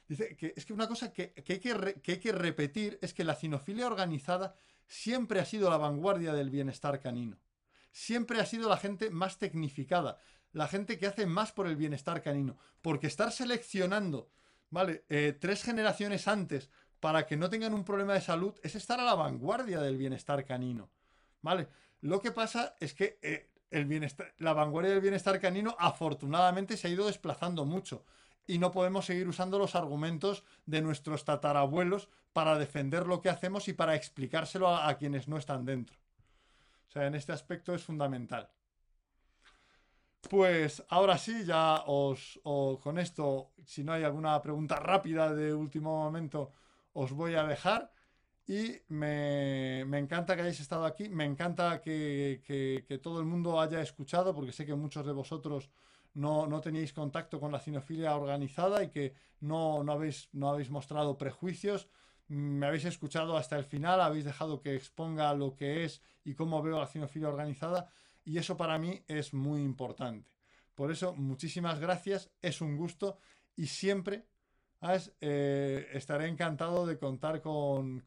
Dice 0.07 0.37
que 0.37 0.53
es 0.55 0.65
que 0.65 0.73
una 0.73 0.87
cosa 0.87 1.11
que, 1.11 1.33
que, 1.33 1.53
hay, 1.53 1.59
que, 1.59 2.01
que 2.01 2.11
hay 2.13 2.19
que 2.19 2.31
repetir 2.31 2.97
es 3.01 3.13
que 3.13 3.25
la 3.25 3.35
cinofilia 3.35 3.87
organizada 3.87 4.55
siempre 4.87 5.41
ha 5.41 5.45
sido 5.45 5.69
la 5.69 5.77
vanguardia 5.77 6.33
del 6.33 6.49
bienestar 6.49 7.01
canino. 7.01 7.37
Siempre 7.91 8.39
ha 8.39 8.45
sido 8.45 8.69
la 8.69 8.77
gente 8.77 9.09
más 9.09 9.37
tecnificada, 9.37 10.17
la 10.53 10.67
gente 10.67 10.97
que 10.97 11.07
hace 11.07 11.25
más 11.25 11.51
por 11.51 11.67
el 11.67 11.75
bienestar 11.75 12.21
canino. 12.21 12.57
Porque 12.81 13.07
estar 13.07 13.31
seleccionando, 13.31 14.29
¿vale? 14.69 15.05
Eh, 15.09 15.37
tres 15.39 15.63
generaciones 15.63 16.27
antes 16.27 16.69
para 16.99 17.25
que 17.25 17.35
no 17.35 17.49
tengan 17.49 17.73
un 17.73 17.83
problema 17.83 18.13
de 18.13 18.21
salud 18.21 18.53
es 18.63 18.75
estar 18.75 18.99
a 18.99 19.03
la 19.03 19.15
vanguardia 19.15 19.81
del 19.81 19.97
bienestar 19.97 20.45
canino. 20.45 20.89
¿Vale? 21.41 21.67
Lo 22.01 22.21
que 22.21 22.31
pasa 22.31 22.75
es 22.79 22.93
que 22.93 23.19
eh, 23.21 23.49
el 23.71 23.85
bienestar, 23.85 24.33
la 24.37 24.53
vanguardia 24.53 24.91
del 24.91 25.01
bienestar 25.01 25.39
canino 25.39 25.75
afortunadamente 25.79 26.77
se 26.77 26.87
ha 26.87 26.91
ido 26.91 27.07
desplazando 27.07 27.65
mucho 27.65 28.05
y 28.45 28.59
no 28.59 28.71
podemos 28.71 29.05
seguir 29.05 29.27
usando 29.27 29.57
los 29.57 29.75
argumentos 29.75 30.43
de 30.65 30.81
nuestros 30.81 31.25
tatarabuelos 31.25 32.09
para 32.33 32.57
defender 32.57 33.07
lo 33.07 33.21
que 33.21 33.29
hacemos 33.29 33.67
y 33.67 33.73
para 33.73 33.95
explicárselo 33.95 34.67
a, 34.67 34.87
a 34.87 34.97
quienes 34.97 35.27
no 35.27 35.37
están 35.37 35.65
dentro. 35.65 35.97
O 36.89 36.91
sea, 36.91 37.07
en 37.07 37.15
este 37.15 37.31
aspecto 37.31 37.73
es 37.73 37.83
fundamental. 37.83 38.49
Pues 40.29 40.84
ahora 40.89 41.17
sí, 41.17 41.43
ya 41.45 41.84
os, 41.88 42.39
con 42.81 42.99
esto, 42.99 43.51
si 43.65 43.84
no 43.84 43.93
hay 43.93 44.03
alguna 44.03 44.41
pregunta 44.41 44.77
rápida 44.77 45.34
de 45.34 45.53
último 45.53 46.03
momento, 46.03 46.51
os 46.93 47.12
voy 47.12 47.36
a 47.36 47.43
dejar. 47.43 47.91
Y 48.47 48.81
me, 48.89 49.81
encanta 49.81 50.36
que 50.36 50.41
hayáis 50.41 50.60
estado 50.60 50.86
aquí, 50.86 51.10
me 51.10 51.25
encanta 51.25 51.81
que, 51.81 52.99
todo 53.01 53.19
el 53.19 53.25
mundo 53.25 53.60
haya 53.62 53.81
escuchado, 53.81 54.34
porque 54.36 54.51
sé 54.51 54.65
que 54.65 54.75
muchos 54.75 55.05
de 55.05 55.12
vosotros 55.13 55.69
no, 56.13 56.47
no 56.47 56.60
teníais 56.62 56.93
contacto 56.93 57.39
con 57.39 57.51
la 57.51 57.60
cinofilia 57.60 58.15
organizada 58.15 58.84
y 58.84 58.89
que 58.89 59.13
no, 59.39 59.84
no, 59.84 59.93
habéis, 59.93 60.29
no 60.34 60.49
habéis 60.49 60.69
mostrado 60.69 61.17
prejuicios. 61.17 61.88
Me 62.27 62.67
habéis 62.67 62.86
escuchado 62.86 63.38
hasta 63.38 63.57
el 63.57 63.65
final, 63.65 64.01
habéis 64.01 64.25
dejado 64.25 64.62
que 64.62 64.75
exponga 64.75 65.34
lo 65.34 65.55
que 65.55 65.84
es 65.84 66.01
y 66.23 66.36
cómo 66.36 66.62
veo 66.62 66.79
la 66.79 66.88
cinofilia 66.88 67.29
organizada. 67.29 67.89
Y 68.23 68.38
eso 68.38 68.57
para 68.57 68.77
mí 68.77 69.03
es 69.07 69.34
muy 69.34 69.62
importante. 69.62 70.29
Por 70.75 70.91
eso, 70.91 71.13
muchísimas 71.13 71.79
gracias, 71.79 72.31
es 72.41 72.62
un 72.62 72.77
gusto 72.77 73.19
y 73.55 73.67
siempre 73.67 74.25
eh, 75.19 75.89
estaré 75.93 76.27
encantado 76.27 76.88
de 76.88 76.97
contar 76.97 77.41
con, 77.41 78.03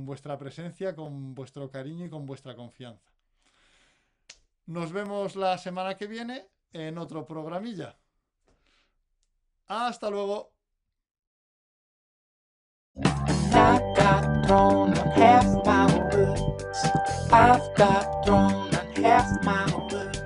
vuestra 0.00 0.36
presencia, 0.36 0.96
con 0.96 1.34
vuestro 1.34 1.70
cariño 1.70 2.06
y 2.06 2.10
con 2.10 2.26
vuestra 2.26 2.56
confianza. 2.56 3.12
Nos 4.66 4.92
vemos 4.92 5.36
la 5.36 5.56
semana 5.58 5.96
que 5.96 6.08
viene 6.08 6.48
en 6.72 6.98
otro 6.98 7.26
programilla. 7.26 7.96
Hasta 9.68 10.10
luego. 10.10 10.52
cast 19.00 19.42
my 19.44 19.64
words. 19.90 20.20